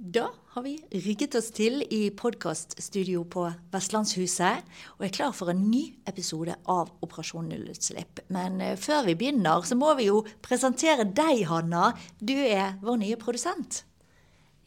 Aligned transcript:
Da 0.00 0.30
har 0.54 0.62
vi 0.64 0.78
rigget 1.04 1.34
oss 1.36 1.50
til 1.52 1.82
i 1.92 2.06
podkaststudio 2.16 3.20
på 3.28 3.42
Vestlandshuset 3.68 4.64
og 4.94 5.04
er 5.04 5.12
klar 5.12 5.34
for 5.36 5.52
en 5.52 5.60
ny 5.68 5.82
episode 6.08 6.54
av 6.72 6.88
Operasjon 7.04 7.50
nullutslipp. 7.52 8.22
Men 8.32 8.56
eh, 8.64 8.78
før 8.80 9.04
vi 9.10 9.18
begynner, 9.20 9.60
så 9.60 9.76
må 9.76 9.92
vi 9.98 10.08
jo 10.08 10.22
presentere 10.40 11.04
deg, 11.04 11.42
Hanna. 11.52 11.90
Du 12.16 12.32
er 12.32 12.80
vår 12.80 12.96
nye 13.02 13.20
produsent. 13.20 13.82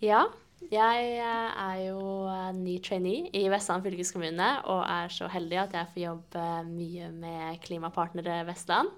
Ja, 0.05 0.27
jeg 0.69 1.11
eh, 1.17 1.59
er 1.65 1.81
jo 1.87 2.05
ny 2.61 2.77
trainee 2.85 3.33
i 3.33 3.47
Vestland 3.49 3.89
fylkeskommune 3.89 4.53
og 4.69 4.85
er 4.85 5.09
så 5.17 5.33
heldig 5.33 5.63
at 5.65 5.79
jeg 5.79 5.95
får 5.95 6.03
jobbe 6.11 6.49
mye 6.69 7.09
med 7.09 7.57
Klimapartnere 7.65 8.43
Vestland. 8.53 8.93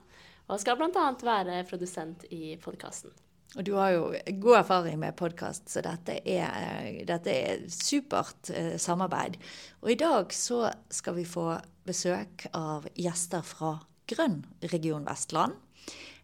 Og 0.51 0.59
skal 0.59 0.75
bl.a. 0.83 1.13
være 1.15 1.63
produsent 1.71 2.27
i 2.27 2.57
podkasten. 2.59 3.15
Og 3.55 3.63
du 3.63 3.71
har 3.77 3.93
jo 3.93 4.07
god 4.43 4.57
erfaring 4.59 4.97
med 4.99 5.15
podkast, 5.15 5.69
så 5.71 5.79
dette 5.83 6.17
er, 6.27 7.03
dette 7.07 7.31
er 7.31 7.61
supert 7.71 8.49
eh, 8.51 8.75
samarbeid. 8.81 9.37
Og 9.83 9.93
i 9.93 9.99
dag 9.99 10.33
så 10.35 10.65
skal 10.91 11.15
vi 11.21 11.27
få 11.29 11.53
besøk 11.87 12.49
av 12.51 12.89
gjester 12.99 13.45
fra 13.47 13.77
Grønn 14.11 14.41
region 14.73 15.05
Vestland. 15.07 15.55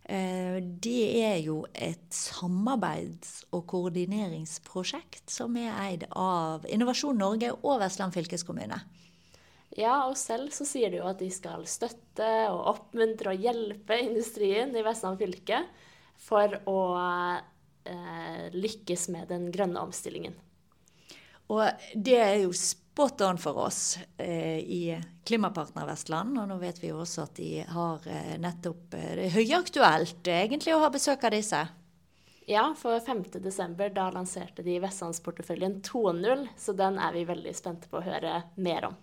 Eh, 0.03 0.57
det 0.59 1.03
er 1.21 1.37
jo 1.45 1.61
et 1.71 2.09
samarbeids- 2.11 3.45
og 3.55 3.63
koordineringsprosjekt 3.71 5.31
som 5.31 5.55
er 5.61 5.71
eid 5.85 6.03
av 6.11 6.67
Innovasjon 6.67 7.21
Norge 7.21 7.53
og 7.61 7.79
Vestland 7.79 8.11
fylkeskommune. 8.17 8.81
Ja, 9.79 10.01
og 10.09 10.17
selv 10.19 10.51
så 10.51 10.67
sier 10.67 10.91
de 10.91 10.99
jo 10.99 11.07
at 11.07 11.21
de 11.23 11.29
skal 11.31 11.63
støtte 11.63 12.27
og 12.51 12.65
oppmuntre 12.73 13.31
og 13.31 13.39
hjelpe 13.39 14.01
industrien 14.03 14.75
i 14.75 14.83
Vestland 14.83 15.21
fylke 15.21 15.61
for 16.21 16.59
å 16.69 16.81
eh, 17.83 18.47
lykkes 18.53 19.09
med 19.13 19.29
den 19.31 19.49
grønne 19.53 19.81
omstillingen. 19.81 20.37
Og 21.51 21.67
det 21.95 22.15
er 22.15 22.37
jo 22.45 22.53
spot 22.55 23.21
on 23.27 23.39
for 23.41 23.57
oss 23.65 23.97
eh, 24.17 24.59
i 24.59 25.01
Klimapartner 25.27 25.87
Vestland. 25.89 26.37
Og 26.39 26.47
nå 26.47 26.57
vet 26.61 26.79
vi 26.81 26.91
jo 26.91 27.01
også 27.03 27.25
at 27.25 27.35
de 27.39 27.65
har 27.67 28.07
eh, 28.07 28.37
nettopp 28.39 28.95
eh, 28.95 29.13
Det 29.17 29.27
er 29.27 29.35
høyaktuelt 29.35 30.31
egentlig 30.31 30.75
å 30.75 30.81
ha 30.85 30.91
besøk 30.93 31.25
av 31.27 31.35
disse. 31.35 31.65
Ja, 32.49 32.63
for 32.75 32.99
5.12. 32.99 33.75
da 33.95 34.07
lanserte 34.11 34.63
de 34.65 34.79
Vestlandsporteføljen 34.83 35.79
2.0, 35.85 36.47
så 36.57 36.73
den 36.75 36.97
er 36.99 37.13
vi 37.15 37.27
veldig 37.29 37.53
spente 37.55 37.91
på 37.91 37.99
å 37.99 38.05
høre 38.05 38.41
mer 38.55 38.89
om. 38.89 38.97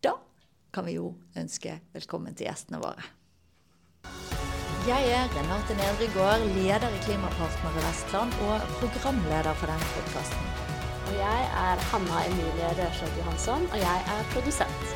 Da 0.00 0.14
kan 0.72 0.86
vi 0.86 0.96
jo 1.00 1.10
ønske 1.36 1.80
velkommen 1.92 2.36
til 2.38 2.48
gjestene 2.48 2.80
våre. 2.80 3.04
Jeg 4.88 5.10
er 5.12 5.26
Renate 5.36 5.74
Nedregård, 5.76 6.40
leder 6.54 6.88
i 6.88 7.00
Klimapartnere 7.04 7.82
Vestland 7.84 8.30
og 8.46 8.62
programleder 8.78 9.52
for 9.60 9.68
denne 9.68 9.88
podkasten. 9.92 10.46
Og 11.10 11.18
jeg 11.18 11.42
er 11.64 11.82
Hanna 11.90 12.22
Emilie 12.30 12.70
Rørseth 12.78 13.18
Johansson, 13.18 13.66
og 13.68 13.76
jeg 13.76 14.06
er 14.14 14.30
produsent. 14.32 14.94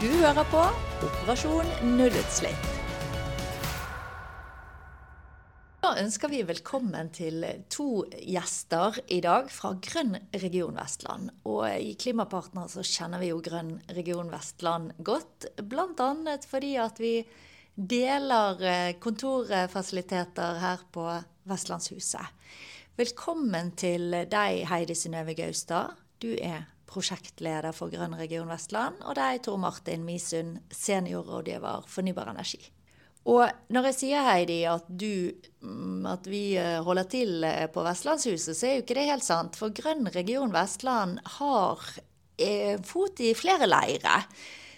Du 0.00 0.08
hører 0.22 0.48
på 0.54 0.62
Operasjon 1.04 1.68
nullutslipp. 1.90 2.64
Da 5.84 5.92
ønsker 6.00 6.32
vi 6.32 6.40
velkommen 6.48 7.12
til 7.12 7.44
to 7.68 8.06
gjester 8.16 8.96
i 9.12 9.20
dag 9.20 9.52
fra 9.52 9.76
Grønn 9.76 10.16
region 10.40 10.80
Vestland. 10.80 11.28
Og 11.44 11.68
i 11.68 11.92
Klimapartner 12.00 12.72
så 12.72 12.80
kjenner 12.80 13.20
vi 13.20 13.34
jo 13.34 13.44
Grønn 13.44 13.76
region 13.92 14.32
Vestland 14.32 14.96
godt, 15.04 15.52
bl.a. 15.60 16.12
fordi 16.48 16.76
at 16.80 16.96
vi 17.02 17.18
deler 17.74 18.62
eh, 18.62 18.98
kontorfasiliteter 19.00 20.60
her 20.60 20.84
på 20.92 21.06
Vestlandshuset. 21.48 22.28
Velkommen 23.00 23.72
til 23.80 24.12
deg, 24.28 24.66
Heidi 24.68 24.96
Synnøve 24.96 25.34
Gaustad. 25.36 25.96
Du 26.20 26.34
er 26.36 26.68
prosjektleder 26.90 27.72
for 27.72 27.92
Grønn 27.92 28.14
region 28.18 28.50
Vestland, 28.52 29.00
og 29.00 29.16
deg, 29.16 29.40
Tor 29.46 29.56
Martin 29.60 30.04
Misund, 30.04 30.60
seniorrådgiver 30.68 31.88
fornybar 31.88 32.34
energi. 32.34 32.60
Og 33.32 33.46
når 33.72 33.88
jeg 33.88 33.96
sier, 34.00 34.26
Heidi, 34.26 34.62
at, 34.68 34.88
du, 34.88 35.32
mm, 35.62 36.06
at 36.10 36.26
vi 36.28 36.44
eh, 36.60 36.80
holder 36.84 37.08
til 37.08 37.44
eh, 37.48 37.68
på 37.72 37.84
Vestlandshuset, 37.86 38.58
så 38.58 38.68
er 38.68 38.74
jo 38.76 38.84
ikke 38.84 38.98
det 38.98 39.08
helt 39.08 39.24
sant. 39.24 39.56
For 39.56 39.72
Grønn 39.74 40.10
region 40.12 40.52
Vestland 40.54 41.22
har 41.38 41.92
fot 42.88 43.20
i 43.22 43.28
flere 43.38 43.68
leirer. 43.68 44.24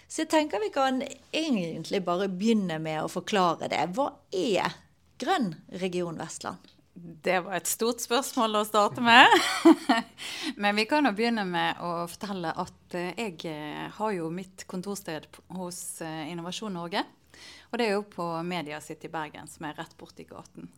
Så 0.07 0.23
jeg 0.23 0.31
tenker 0.31 0.61
vi 0.61 0.71
kan 0.73 1.01
egentlig 1.33 2.03
bare 2.05 2.29
begynne 2.29 2.77
med 2.81 3.01
å 3.03 3.11
forklare 3.11 3.69
det. 3.71 3.81
Hva 3.97 4.11
er 4.31 4.77
Grønn 5.19 5.53
region 5.81 6.17
Vestland? 6.19 6.71
Det 6.95 7.41
var 7.43 7.57
et 7.57 7.67
stort 7.67 7.99
spørsmål 7.99 8.61
å 8.61 8.67
starte 8.67 9.01
med. 9.03 9.27
Men 10.61 10.77
vi 10.79 10.85
kan 10.87 11.03
jo 11.03 11.11
begynne 11.15 11.43
med 11.47 11.81
å 11.83 12.05
fortelle 12.07 12.53
at 12.55 12.95
eh, 12.95 13.11
jeg 13.19 13.41
eh, 13.51 13.89
har 13.97 14.13
jo 14.15 14.29
mitt 14.31 14.63
kontorsted 14.71 15.27
hos 15.57 15.81
eh, 16.05 16.29
Innovasjon 16.31 16.71
Norge. 16.77 17.03
Og 17.67 17.75
det 17.81 17.89
er 17.89 17.97
jo 17.97 18.05
på 18.07 18.29
Media 18.47 18.79
City 18.79 19.11
Bergen, 19.11 19.51
som 19.51 19.67
er 19.67 19.75
rett 19.75 19.97
borti 19.99 20.23
gaten. 20.29 20.71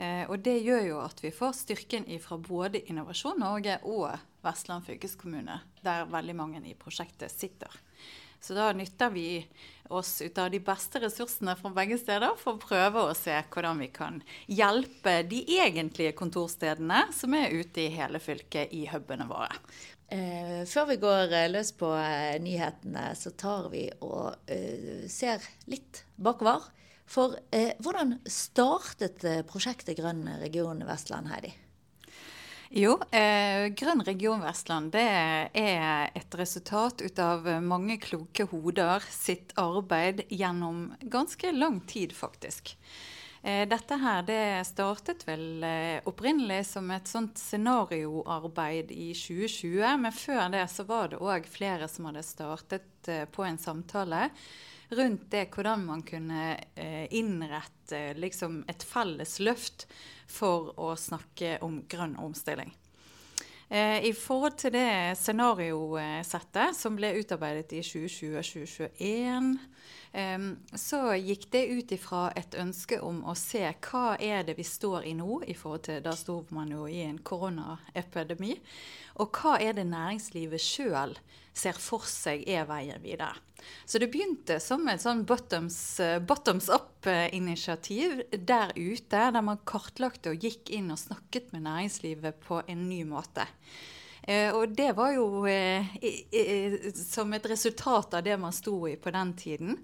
Og 0.00 0.38
det 0.40 0.54
gjør 0.64 0.84
jo 0.86 1.00
at 1.02 1.18
vi 1.20 1.28
får 1.34 1.58
styrken 1.58 2.06
fra 2.24 2.38
både 2.40 2.80
Innovasjon 2.88 3.42
Norge 3.42 3.74
og 3.84 4.06
Vestland 4.40 4.86
fylkeskommune, 4.86 5.58
der 5.84 6.06
veldig 6.08 6.36
mange 6.38 6.62
i 6.64 6.72
prosjektet 6.78 7.28
sitter. 7.34 7.74
Så 8.40 8.56
da 8.56 8.70
nytter 8.72 9.12
vi 9.12 9.28
oss 9.90 10.22
ut 10.22 10.38
av 10.38 10.50
de 10.50 10.60
beste 10.64 11.00
ressursene 11.02 11.56
fra 11.58 11.72
begge 11.74 11.98
steder 12.00 12.36
for 12.38 12.56
å 12.56 12.62
prøve 12.62 13.02
å 13.04 13.14
se 13.16 13.34
hvordan 13.52 13.80
vi 13.82 13.90
kan 13.92 14.20
hjelpe 14.48 15.20
de 15.28 15.42
egentlige 15.58 16.14
kontorstedene 16.18 17.06
som 17.16 17.34
er 17.36 17.52
ute 17.52 17.84
i 17.84 17.94
hele 17.94 18.22
fylket 18.22 18.72
i 18.76 18.86
hubene 18.92 19.26
våre. 19.28 19.58
Eh, 20.10 20.62
før 20.66 20.88
vi 20.90 20.98
går 21.02 21.34
eh, 21.36 21.48
løs 21.52 21.70
på 21.78 21.92
eh, 21.94 22.38
nyhetene, 22.42 23.10
så 23.14 23.30
tar 23.38 23.68
vi 23.70 23.86
og 24.02 24.50
ser 25.10 25.44
litt 25.70 26.04
bakover. 26.16 26.66
For 27.10 27.34
hvordan 27.82 28.20
startet 28.30 29.24
prosjektet 29.50 29.98
Grønn 29.98 30.22
region 30.38 30.84
Vestland, 30.86 31.26
Heidi? 31.32 31.50
Jo, 32.70 32.92
eh, 33.10 33.66
Grønn 33.74 34.04
region 34.06 34.44
Vestland 34.44 34.92
det 34.94 35.02
er 35.02 36.12
et 36.14 36.34
resultat 36.38 37.02
ut 37.02 37.18
av 37.18 37.48
mange 37.66 37.96
kloke 37.98 38.46
hoder 38.46 39.02
sitt 39.10 39.50
arbeid 39.58 40.22
gjennom 40.30 40.84
ganske 41.02 41.50
lang 41.50 41.80
tid, 41.90 42.14
faktisk. 42.14 42.76
Eh, 43.42 43.64
dette 43.66 43.98
her 43.98 44.22
det 44.22 44.44
startet 44.68 45.26
vel 45.26 45.64
eh, 45.66 45.98
opprinnelig 46.06 46.60
som 46.70 46.92
et 46.94 47.10
sånt 47.10 47.42
scenarioarbeid 47.42 48.94
i 48.94 49.10
2020. 49.18 49.82
Men 50.04 50.14
før 50.14 50.46
det 50.54 50.62
så 50.70 50.86
var 50.86 51.10
det 51.10 51.18
òg 51.18 51.50
flere 51.50 51.90
som 51.90 52.06
hadde 52.06 52.22
startet 52.22 53.10
eh, 53.10 53.24
på 53.26 53.48
en 53.48 53.58
samtale 53.58 54.28
rundt 54.94 55.26
det 55.34 55.48
hvordan 55.54 55.84
man 55.86 56.06
kunne 56.06 56.54
eh, 56.78 57.06
innrette 57.10 58.12
liksom, 58.14 58.62
et 58.70 58.86
felles 58.86 59.38
løft 59.42 59.88
for 60.30 60.72
å 60.78 60.94
snakke 60.98 61.58
om 61.66 61.82
grønn 61.90 62.16
omstilling. 62.20 62.72
Eh, 63.70 64.04
I 64.04 64.10
forhold 64.12 64.56
til 64.58 64.72
det 64.74 65.14
scenariosettet 65.14 66.74
som 66.74 66.96
ble 66.98 67.12
utarbeidet 67.20 67.70
i 67.78 67.82
2020 67.86 68.32
og 68.34 68.48
2021, 68.48 69.50
eh, 70.10 70.46
så 70.74 71.02
gikk 71.14 71.46
det 71.54 71.62
ut 71.70 71.94
ifra 71.94 72.24
et 72.34 72.56
ønske 72.58 72.98
om 72.98 73.20
å 73.30 73.36
se 73.38 73.62
hva 73.86 74.16
er 74.18 74.42
det 74.48 74.56
vi 74.58 74.66
står 74.66 75.06
i 75.06 75.14
nå, 75.14 75.44
i 75.46 75.54
forhold 75.54 75.86
til 75.86 76.02
da 76.02 76.16
sto 76.18 76.40
man 76.50 76.74
jo 76.74 76.88
i 76.90 77.04
en 77.06 77.22
koronaepidemi, 77.22 78.56
og 79.22 79.38
hva 79.38 79.54
er 79.62 79.78
det 79.78 79.86
næringslivet 79.86 80.66
sjøl 80.66 81.14
ser 81.54 81.78
for 81.78 82.02
seg 82.10 82.42
er 82.50 82.66
veien 82.66 82.98
videre. 83.06 83.36
Så 83.86 84.02
det 84.02 84.10
begynte 84.10 84.58
som 84.58 84.82
et 84.90 85.02
sånn 85.02 85.22
bottoms, 85.28 85.78
eh, 86.02 86.18
bottoms 87.00 87.28
up-initiativ 87.30 88.22
der 88.30 88.72
ute, 88.76 89.30
der 89.32 89.42
man 89.42 89.58
kartlagte 89.64 90.30
og 90.30 90.42
gikk 90.42 90.70
inn 90.70 90.90
og 90.90 90.98
snakket 90.98 91.52
med 91.52 91.62
næringslivet 91.62 92.40
på 92.40 92.62
en 92.66 92.88
ny 92.88 93.04
måte. 93.04 93.46
Eh, 94.22 94.52
og 94.54 94.68
det 94.76 94.92
var 94.92 95.14
jo 95.14 95.46
eh, 95.48 95.86
som 96.92 97.32
et 97.32 97.46
resultat 97.48 98.14
av 98.14 98.22
det 98.22 98.36
man 98.36 98.52
sto 98.52 98.86
i 98.86 98.96
på 99.00 99.10
den 99.10 99.32
tiden. 99.34 99.78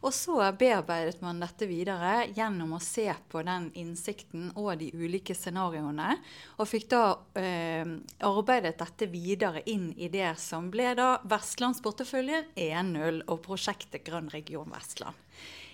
Og 0.00 0.14
så 0.14 0.38
bearbeidet 0.56 1.18
man 1.20 1.42
dette 1.42 1.66
videre 1.66 2.28
gjennom 2.30 2.76
å 2.78 2.80
se 2.80 3.10
på 3.28 3.42
den 3.44 3.66
innsikten 3.74 4.52
og 4.54 4.78
de 4.78 4.92
ulike 4.94 5.34
scenarioene. 5.34 6.14
Og 6.56 6.70
fikk 6.70 6.86
da 6.94 7.02
eh, 7.34 7.84
arbeidet 8.24 8.78
dette 8.78 9.10
videre 9.10 9.66
inn 9.66 9.90
i 9.98 10.08
det 10.08 10.36
som 10.38 10.70
ble 10.70 10.94
da 10.94 11.16
Vestlandsporteføljen 11.28 12.54
1.0 12.54 13.24
og 13.26 13.42
prosjektet 13.44 14.06
Grønn 14.06 14.30
region 14.32 14.70
Vestland. 14.70 15.18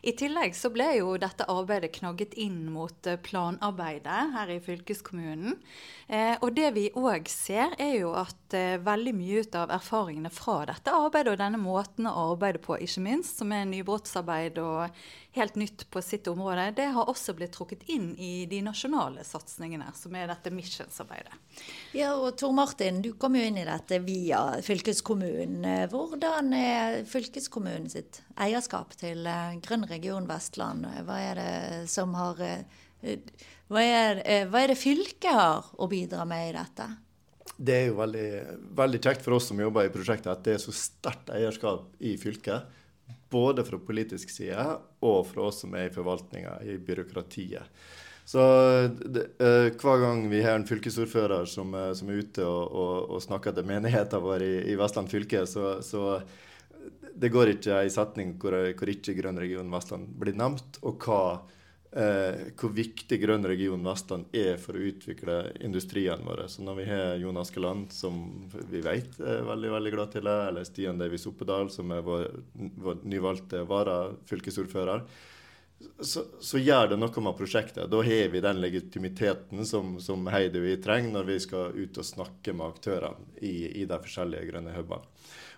I 0.07 0.13
tillegg 0.15 0.55
så 0.55 0.69
ble 0.71 0.85
jo 1.01 1.17
dette 1.19 1.49
arbeidet 1.51 1.91
knagget 1.97 2.37
inn 2.39 2.69
mot 2.71 3.09
eh, 3.11 3.19
planarbeidet 3.19 4.19
her 4.37 4.53
i 4.55 4.61
fylkeskommunen. 4.63 5.57
Eh, 6.07 6.37
og 6.39 6.53
det 6.55 6.69
vi 6.77 6.85
òg 6.95 7.27
ser, 7.27 7.75
er 7.83 7.97
jo 7.97 8.13
at 8.15 8.55
eh, 8.55 8.77
veldig 8.87 9.17
mye 9.19 9.43
ut 9.43 9.59
av 9.59 9.75
erfaringene 9.75 10.31
fra 10.31 10.61
dette 10.71 10.95
arbeidet 10.95 11.35
og 11.35 11.41
denne 11.43 11.59
måten 11.59 12.07
å 12.07 12.15
arbeide 12.37 12.63
på, 12.63 12.79
ikke 12.79 13.03
minst, 13.03 13.41
som 13.41 13.51
er 13.51 13.67
nybrottsarbeid 13.67 14.63
og 14.63 15.03
helt 15.37 15.55
nytt 15.61 15.85
på 15.93 16.03
sitt 16.03 16.27
område, 16.31 16.71
det 16.77 16.89
har 16.97 17.11
også 17.11 17.35
blitt 17.37 17.55
trukket 17.57 17.85
inn 17.93 18.11
i 18.19 18.47
de 18.51 18.63
nasjonale 18.65 19.25
satsingene, 19.27 19.91
som 19.97 20.15
er 20.17 20.31
dette 20.31 20.53
Missions-arbeidet. 20.55 21.37
Ja, 21.97 22.15
og 22.17 22.39
Tor 22.41 22.55
Martin, 22.57 23.03
du 23.05 23.13
kom 23.21 23.37
jo 23.39 23.45
inn 23.45 23.61
i 23.61 23.67
dette 23.69 24.01
via 24.05 24.43
fylkeskommunen. 24.65 25.67
Hvordan 25.93 26.53
er 26.57 27.03
fylkeskommunen 27.09 27.91
sitt 27.93 28.23
eierskap 28.41 28.97
til 29.01 29.29
eh, 29.29 29.59
Grønn 29.65 29.87
region 29.91 30.29
Vestland? 30.29 30.89
Hva 31.07 31.21
er 31.31 31.41
det 31.41 31.55
som 31.93 32.17
har 32.17 32.41
eh, 32.45 32.65
hva 33.71 33.83
er, 33.83 34.23
eh, 34.25 34.47
hva 34.49 34.63
er 34.63 34.73
det 34.73 34.79
fylket 34.81 35.33
har 35.33 35.67
å 35.77 35.89
bidra 35.91 36.25
med 36.29 36.51
i 36.51 36.55
dette? 36.57 36.89
Det 37.57 37.75
er 37.75 37.87
jo 37.89 38.01
veldig, 38.01 38.29
veldig 38.77 39.01
kjekt 39.01 39.25
for 39.25 39.37
oss 39.39 39.49
som 39.51 39.61
jobber 39.61 39.87
i 39.87 39.93
prosjektet, 39.93 40.29
at 40.33 40.43
det 40.45 40.57
er 40.57 40.63
så 40.63 40.75
sterkt 40.77 41.31
eierskap 41.33 41.95
i 42.05 42.17
fylket 42.21 42.69
både 43.31 43.65
fra 43.67 43.79
politisk 43.83 44.31
side 44.31 44.65
og 45.05 45.21
fra 45.29 45.49
oss 45.49 45.63
som 45.65 45.75
er 45.75 45.89
i 45.89 45.95
forvaltninga, 45.95 46.59
i 46.63 46.79
byråkratiet. 46.79 47.65
Så 48.27 48.43
det, 48.89 49.29
uh, 49.39 49.71
Hver 49.79 50.01
gang 50.03 50.25
vi 50.31 50.43
har 50.43 50.59
en 50.59 50.67
fylkesordfører 50.67 51.47
som, 51.47 51.75
uh, 51.75 51.93
som 51.95 52.11
er 52.11 52.25
ute 52.25 52.43
og, 52.43 52.73
og, 52.75 53.11
og 53.15 53.23
snakker 53.23 53.55
til 53.55 53.69
menigheten 53.69 54.23
vår 54.23 54.43
i, 54.43 54.55
i, 54.73 54.75
Vestland 54.79 55.11
fylke, 55.13 55.45
så, 55.47 55.77
så 55.83 56.19
det 57.15 57.31
går 57.31 57.55
ikke 57.55 57.79
ei 57.85 57.93
setning 57.93 58.35
hvor, 58.43 58.57
hvor, 58.75 58.91
ikke 58.91 59.15
Grønn 59.21 59.39
region 59.39 59.71
Vestland 59.71 60.11
blir 60.19 60.35
nevnt, 60.39 60.81
og 60.83 61.07
hva 61.07 61.21
eh, 61.97 62.49
hvor 62.59 62.73
viktig 62.77 63.19
Grønn 63.23 63.47
region 63.49 63.85
Vestland 63.87 64.35
er 64.37 64.61
for 64.61 64.77
å 64.77 64.83
utvikle 64.91 65.39
industrien 65.65 66.25
vår. 66.27 66.45
Så 66.53 66.65
når 66.67 66.81
vi 66.81 66.89
har 66.91 67.23
Jon 67.23 67.41
Askeland, 67.41 67.93
som 67.95 68.19
vi 68.71 68.83
vet 68.85 69.21
er 69.21 69.47
veldig 69.47 69.73
veldig 69.77 69.95
glad 69.95 70.13
til 70.13 70.29
det, 70.29 70.37
eller 70.51 70.69
Stian 70.69 71.01
Davies 71.01 71.27
Oppedal, 71.31 71.71
som 71.73 71.95
er 71.95 72.05
vår, 72.07 72.29
vår 72.85 73.01
nyvalgte 73.09 73.65
varafylkesordfører, 73.69 75.07
så, 76.01 76.23
så, 76.41 76.59
gjør 76.59 76.93
det 76.93 76.97
noe 76.97 77.23
med 77.25 77.37
prosjektet. 77.37 77.91
Da 77.93 78.03
har 78.05 78.29
vi 78.33 78.41
den 78.41 78.61
legitimiteten 78.63 79.67
som, 79.69 79.97
som 80.01 80.25
Heidi 80.33 80.63
og 80.63 80.71
jeg 80.71 80.83
trenger 80.85 81.13
når 81.19 81.29
vi 81.29 81.39
skal 81.45 81.77
ut 81.77 82.01
og 82.01 82.07
snakke 82.07 82.55
med 82.57 82.67
aktørene 82.71 83.41
i, 83.45 83.83
i 83.83 83.89
de 83.89 83.99
forskjellige 84.01 84.49
grønne 84.51 84.77
hubene. 84.77 85.05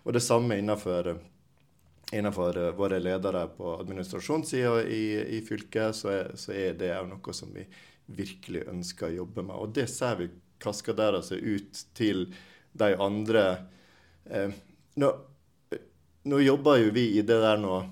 Og 0.06 0.14
det 0.16 0.24
samme 0.24 0.58
innenfor 0.58 1.12
innenfor 2.12 2.56
eh, 2.56 2.70
våre 2.72 2.98
ledere 2.98 3.46
på 3.56 3.76
administrasjonssida 3.80 4.82
i, 4.82 5.36
i, 5.38 5.40
fylket, 5.46 5.96
så 5.96 6.12
er, 6.12 6.32
så 6.40 6.54
er 6.56 6.76
det 6.78 6.92
noe 7.08 7.34
som 7.36 7.52
vi 7.54 7.66
virkelig 8.06 8.64
ønsker 8.70 9.10
å 9.10 9.18
jobbe 9.22 9.44
med. 9.44 9.56
Og 9.56 9.74
det 9.76 9.88
ser 9.92 10.16
vi 10.22 10.30
kaskaderer 10.62 11.22
seg 11.24 11.44
ut 11.44 11.84
til 11.96 12.26
de 12.78 12.94
andre. 13.02 13.44
Eh, 14.24 14.50
nå, 14.98 15.12
nå, 16.24 16.42
jobber 16.42 16.82
jo 16.82 16.96
vi 16.96 17.10
i 17.18 17.22
det 17.22 17.38
der 17.44 17.60
nå 17.60 17.82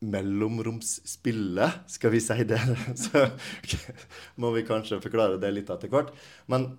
mellomromsspillet, 0.00 1.82
skal 1.92 2.14
vi 2.14 2.22
si 2.24 2.44
det. 2.48 2.60
Så 3.04 3.26
må 4.40 4.52
vi 4.56 4.66
kanskje 4.66 5.02
forklare 5.04 5.40
det 5.40 5.52
litt 5.54 5.70
etter 5.70 5.92
hvert. 5.92 6.14
Men 6.50 6.72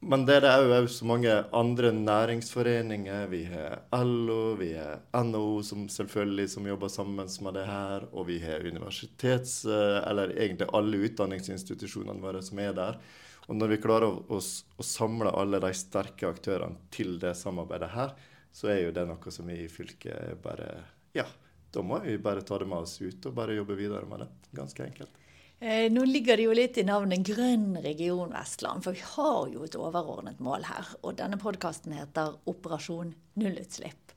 men 0.00 0.22
det 0.28 0.36
er 0.46 0.70
òg 0.70 0.86
så 0.94 1.06
mange 1.10 1.32
andre 1.56 1.90
næringsforeninger. 1.90 3.24
Vi 3.32 3.40
har 3.50 3.80
LO, 4.04 4.54
vi 4.60 4.68
har 4.76 5.00
NHO 5.24 5.62
som 5.66 5.88
selvfølgelig 5.90 6.50
som 6.52 6.68
jobber 6.70 6.92
sammen 6.92 7.18
med 7.18 7.54
det 7.58 7.64
her. 7.66 8.06
Og 8.12 8.28
vi 8.28 8.38
har 8.44 8.66
universitets... 8.66 9.64
Eller 9.66 10.36
egentlig 10.36 10.70
alle 10.72 11.02
utdanningsinstitusjonene 11.08 12.22
våre 12.22 12.44
som 12.46 12.62
er 12.62 12.76
der. 12.78 13.00
Og 13.48 13.58
når 13.58 13.74
vi 13.74 13.80
klarer 13.82 14.06
å, 14.06 14.22
å, 14.36 14.38
å 14.38 14.86
samle 14.86 15.34
alle 15.34 15.58
de 15.64 15.72
sterke 15.74 16.30
aktørene 16.30 16.78
til 16.94 17.16
det 17.18 17.34
samarbeidet 17.34 17.90
her, 17.90 18.14
så 18.54 18.70
er 18.70 18.84
jo 18.84 18.94
det 18.94 19.06
noe 19.08 19.32
som 19.34 19.50
vi 19.50 19.64
i 19.64 19.70
fylket 19.72 20.38
bare 20.44 20.70
Ja, 21.16 21.26
da 21.74 21.82
må 21.82 21.98
vi 22.04 22.14
bare 22.22 22.44
ta 22.46 22.58
det 22.60 22.68
med 22.70 22.86
oss 22.86 23.00
ut 23.00 23.26
og 23.26 23.34
bare 23.34 23.56
jobbe 23.58 23.74
videre 23.78 24.06
med 24.06 24.22
det. 24.22 24.28
Ganske 24.54 24.84
enkelt. 24.84 25.24
Eh, 25.60 25.90
nå 25.90 26.04
ligger 26.06 26.38
det 26.38 26.44
jo 26.46 26.54
litt 26.54 26.76
i 26.78 26.84
navnet 26.86 27.24
Grønn 27.26 27.80
region 27.82 28.30
Vestland, 28.30 28.84
for 28.84 28.94
vi 28.94 29.02
har 29.02 29.48
jo 29.50 29.64
et 29.66 29.74
overordnet 29.74 30.38
mål 30.38 30.68
her. 30.68 30.92
Og 31.02 31.16
denne 31.18 31.38
podkasten 31.40 31.96
heter 31.98 32.36
Operasjon 32.46 33.10
nullutslipp. 33.42 34.14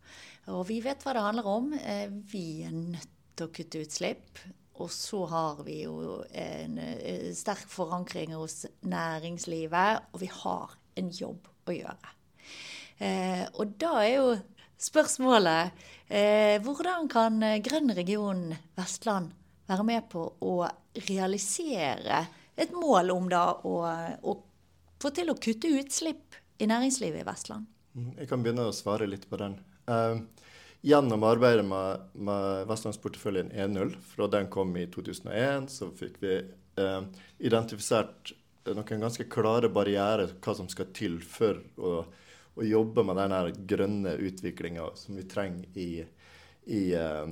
Og 0.54 0.68
vi 0.70 0.78
vet 0.86 1.02
hva 1.02 1.16
det 1.18 1.26
handler 1.26 1.50
om. 1.50 1.74
Eh, 1.74 2.14
vi 2.30 2.62
er 2.68 2.76
nødt 2.78 3.10
til 3.34 3.48
å 3.48 3.54
kutte 3.58 3.82
utslipp. 3.82 4.44
Og 4.82 4.94
så 4.94 5.24
har 5.34 5.66
vi 5.66 5.80
jo 5.82 6.22
en 6.30 6.78
eh, 6.78 7.32
sterk 7.38 7.66
forankring 7.74 8.38
hos 8.38 8.68
næringslivet, 8.86 10.14
og 10.14 10.22
vi 10.22 10.30
har 10.44 10.78
en 11.02 11.10
jobb 11.10 11.50
å 11.66 11.78
gjøre. 11.80 12.18
Og 13.58 13.78
da 13.82 13.92
er 14.04 14.12
jo 14.12 14.26
spørsmålet 14.78 15.86
hvordan 16.62 17.08
kan 17.10 17.40
Grønn 17.66 17.90
region 17.98 18.44
Vestland 18.78 19.32
være 19.72 19.88
med 19.88 20.08
på 20.12 20.26
å 20.44 20.56
realisere 21.08 22.26
et 22.60 22.74
mål 22.76 23.14
om 23.14 23.30
da 23.32 23.46
å, 23.66 23.76
å 24.22 24.38
få 25.02 25.12
til 25.16 25.32
å 25.32 25.38
kutte 25.40 25.72
utslipp 25.80 26.38
i 26.62 26.68
næringslivet 26.70 27.24
i 27.24 27.28
Vestland? 27.28 27.68
Mm, 27.98 28.14
jeg 28.20 28.30
kan 28.30 28.44
begynne 28.44 28.68
å 28.70 28.76
svare 28.76 29.08
litt 29.10 29.28
på 29.30 29.40
den. 29.42 29.58
Uh, 29.90 30.22
gjennom 30.86 31.26
arbeidet 31.28 31.66
med, 31.68 32.06
med 32.14 32.68
Vestlandsporteføljen 32.70 33.52
E0, 33.52 33.96
fra 34.14 34.30
den 34.32 34.50
kom 34.54 34.76
i 34.80 34.88
2001, 34.92 35.70
så 35.74 35.90
fikk 35.98 36.22
vi 36.24 36.38
uh, 36.82 37.02
identifisert 37.42 38.36
noen 38.70 39.06
ganske 39.08 39.26
klare 39.32 39.72
barrierer 39.74 40.36
hva 40.42 40.54
som 40.58 40.68
skal 40.70 40.92
til 40.94 41.18
for 41.26 41.58
å, 41.82 42.02
å 42.54 42.66
jobbe 42.68 43.06
med 43.08 43.18
den 43.18 43.64
grønne 43.70 44.14
utviklinga 44.22 44.92
som 45.00 45.18
vi 45.18 45.26
trenger 45.30 45.80
i, 45.82 45.90
i 46.70 46.84
uh, 46.94 47.26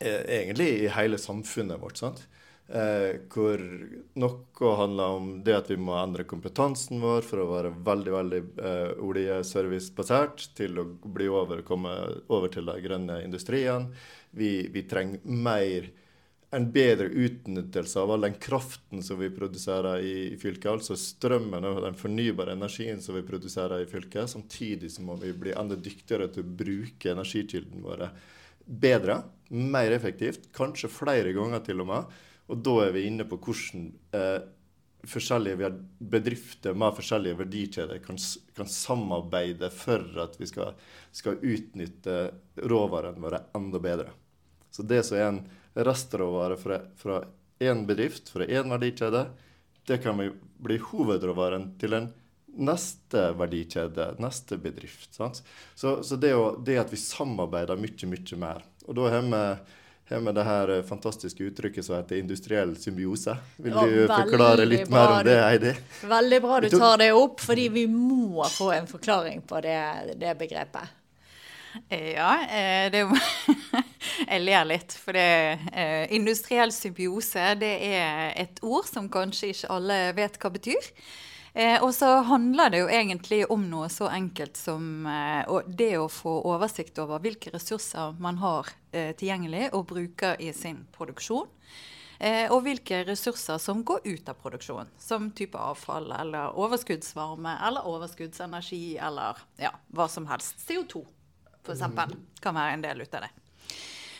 egentlig 0.00 0.68
i 0.82 0.90
hele 0.94 1.18
samfunnet 1.18 1.80
vårt. 1.82 1.96
sant? 2.00 2.26
Eh, 2.68 3.14
hvor 3.32 3.62
noe 4.20 4.72
handler 4.76 5.14
om 5.16 5.28
det 5.40 5.54
at 5.56 5.70
vi 5.72 5.78
må 5.80 5.94
endre 5.96 6.26
kompetansen 6.28 7.00
vår 7.00 7.24
for 7.24 7.40
å 7.40 7.46
være 7.48 7.70
veldig 7.86 8.12
veldig 8.12 8.40
eh, 8.60 8.90
oljeservicebasert 9.08 10.50
til 10.58 10.82
å 10.82 10.84
bli 10.84 11.30
over, 11.32 11.62
komme 11.64 11.94
over 12.28 12.52
til 12.52 12.68
de 12.68 12.74
grønne 12.84 13.22
industriene. 13.24 13.88
Vi, 14.36 14.66
vi, 14.74 14.82
trenger 14.84 15.24
mer 15.24 15.88
en 16.52 16.68
bedre 16.72 17.08
utnyttelse 17.08 18.02
av 18.02 18.12
all 18.12 18.28
den 18.28 18.36
kraften 18.36 19.00
som 19.04 19.16
vi 19.22 19.32
produserer 19.32 20.04
i, 20.04 20.14
i 20.34 20.36
fylket. 20.36 20.68
Altså 20.74 20.96
strømmen 21.00 21.64
og 21.70 21.80
den 21.86 21.96
fornybare 21.96 22.52
energien 22.52 23.00
som 23.00 23.16
vi 23.16 23.24
produserer 23.24 23.80
i 23.80 23.88
fylket. 23.88 24.28
Samtidig 24.34 24.92
så 24.92 25.08
må 25.08 25.16
vi 25.24 25.32
bli 25.32 25.56
enda 25.56 25.76
dyktigere 25.76 26.28
til 26.34 26.44
å 26.44 26.56
bruke 26.60 27.16
energikildene 27.16 27.88
våre 27.88 28.12
bedre, 28.68 29.22
mer 29.48 29.94
effektivt, 29.96 30.50
kanskje 30.56 30.90
flere 30.92 31.32
ganger 31.36 31.62
til 31.64 31.82
og 31.84 31.90
med. 31.90 32.14
Og 32.48 32.62
da 32.64 32.76
er 32.86 32.94
vi 32.94 33.06
inne 33.08 33.26
på 33.28 33.38
hvordan 33.40 33.88
eh, 34.16 34.46
forskjellige 35.08 35.70
bedrifter 35.98 36.76
med 36.76 36.96
forskjellige 36.96 37.38
verdikjeder 37.38 38.00
kan, 38.04 38.18
kan, 38.56 38.68
samarbeide 38.68 39.70
for 39.74 40.04
at 40.24 40.38
vi 40.40 40.48
skal, 40.50 40.74
skal 41.14 41.38
utnytte 41.38 42.18
råvarene 42.68 43.22
våre 43.22 43.44
enda 43.56 43.80
bedre. 43.82 44.12
Så 44.70 44.84
det 44.84 45.04
som 45.06 45.18
er 45.18 45.28
en 45.28 45.42
restråvare 45.78 46.58
fra 46.58 47.20
én 47.62 47.84
bedrift, 47.86 48.28
fra 48.32 48.46
én 48.46 48.70
verdikjede, 48.70 49.28
det 49.88 50.02
kan 50.04 50.18
bli 50.58 50.78
hovedråvaren 50.90 51.70
til 51.80 51.96
en 51.96 52.10
neste 52.58 53.22
verdikjede, 53.38 54.14
neste 54.18 54.58
bedrift. 54.60 55.14
Så, 55.74 56.02
så 56.02 56.16
det, 56.16 56.34
å, 56.34 56.50
det, 56.64 56.78
at 56.80 56.92
vi 56.92 57.00
samarbeider 57.00 57.78
mye, 57.78 58.10
mye 58.10 58.40
mer. 58.40 58.64
Og 58.88 58.96
da 58.96 59.08
har 59.12 59.26
vi, 59.26 59.40
har 60.08 60.22
vi 60.24 60.32
det 60.32 60.44
her 60.48 60.74
fantastiske 60.88 61.44
uttrykket 61.44 61.84
som 61.84 61.98
heter 61.98 62.16
industriell 62.22 62.72
symbiose. 62.80 63.34
Vil 63.60 63.74
du 63.76 64.06
forklare 64.08 64.64
litt 64.64 64.88
mer 64.88 65.18
om 65.18 65.26
det, 65.28 65.36
Heidi? 65.44 65.74
Veldig 66.08 66.38
bra 66.44 66.60
du 66.64 66.70
tar 66.72 67.02
det 67.04 67.10
opp, 67.12 67.42
fordi 67.44 67.68
vi 67.74 67.84
må 67.92 68.46
få 68.48 68.72
en 68.78 68.88
forklaring 68.88 69.44
på 69.44 69.60
det, 69.64 69.80
det 70.16 70.32
begrepet. 70.40 70.96
Ja, 71.92 72.32
eh, 72.48 72.88
det 72.90 73.04
jo 73.04 73.12
Jeg 74.30 74.40
ler 74.42 74.64
litt, 74.66 74.94
for 74.96 75.14
det, 75.14 75.58
eh, 75.72 76.08
industriell 76.16 76.72
symbiose 76.74 77.52
det 77.60 77.74
er 77.92 78.32
et 78.40 78.60
ord 78.64 78.88
som 78.88 79.08
kanskje 79.12 79.52
ikke 79.52 79.72
alle 79.76 79.98
vet 80.16 80.38
hva 80.40 80.50
betyr. 80.54 80.88
Eh, 81.52 81.82
og 81.82 81.94
så 81.94 82.10
handler 82.28 82.70
det 82.70 82.82
jo 82.82 82.88
egentlig 82.92 83.42
om 83.50 83.64
noe 83.70 83.88
så 83.92 84.10
enkelt 84.12 84.56
som 84.56 85.06
eh, 85.06 85.52
det 85.66 85.94
å 85.98 86.08
få 86.12 86.34
oversikt 86.50 86.98
over 87.02 87.22
hvilke 87.24 87.52
ressurser 87.54 88.18
man 88.20 88.40
har 88.42 88.68
eh, 88.92 89.14
tilgjengelig 89.16 89.70
og 89.72 89.86
bruker 89.92 90.40
i 90.42 90.52
sin 90.56 90.84
produksjon. 90.94 91.48
Eh, 92.18 92.50
og 92.50 92.64
hvilke 92.66 93.04
ressurser 93.06 93.60
som 93.62 93.84
går 93.86 94.02
ut 94.04 94.28
av 94.28 94.38
produksjon, 94.42 94.88
som 94.98 95.30
type 95.30 95.58
avfall 95.58 96.10
eller 96.18 96.56
overskuddsvarme 96.58 97.52
eller 97.68 97.86
overskuddsenergi 97.86 98.98
eller 98.98 99.38
ja, 99.62 99.70
hva 99.94 100.08
som 100.10 100.26
helst. 100.30 100.58
CO2 100.66 101.04
f.eks. 101.62 101.84
kan 102.40 102.56
være 102.56 102.74
en 102.74 102.82
del 102.82 103.04
ut 103.04 103.14
av 103.14 103.26
det. 103.26 103.30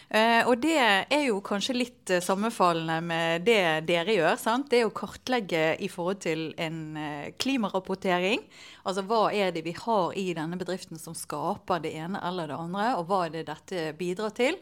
Uh, 0.08 0.40
og 0.48 0.54
det 0.62 0.78
er 0.80 1.24
jo 1.26 1.42
kanskje 1.44 1.74
litt 1.76 2.10
uh, 2.14 2.22
sammenfallende 2.24 2.96
med 3.04 3.42
det 3.44 3.60
dere 3.90 4.14
gjør. 4.16 4.38
sant? 4.40 4.70
Det 4.72 4.80
å 4.86 4.94
kartlegge 4.96 5.74
i 5.84 5.90
forhold 5.92 6.22
til 6.24 6.46
en 6.56 6.78
uh, 6.96 7.26
klimarapportering. 7.36 8.40
Altså 8.88 9.04
hva 9.04 9.26
er 9.36 9.52
det 9.52 9.66
vi 9.66 9.76
har 9.76 10.16
i 10.16 10.30
denne 10.38 10.56
bedriften 10.56 10.96
som 11.02 11.16
skaper 11.16 11.84
det 11.84 11.92
ene 12.00 12.22
eller 12.24 12.48
det 12.48 12.56
andre, 12.56 12.88
og 12.96 13.10
hva 13.10 13.26
er 13.26 13.36
det 13.36 13.44
dette 13.50 13.90
bidrar 14.00 14.32
til. 14.32 14.56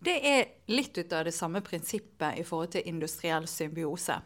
det 0.00 0.16
er 0.24 0.46
litt 0.72 0.96
ut 0.96 1.12
av 1.12 1.26
det 1.28 1.36
samme 1.36 1.60
prinsippet 1.60 2.40
i 2.40 2.44
forhold 2.44 2.72
til 2.72 2.88
industriell 2.88 3.44
symbiose. 3.44 4.16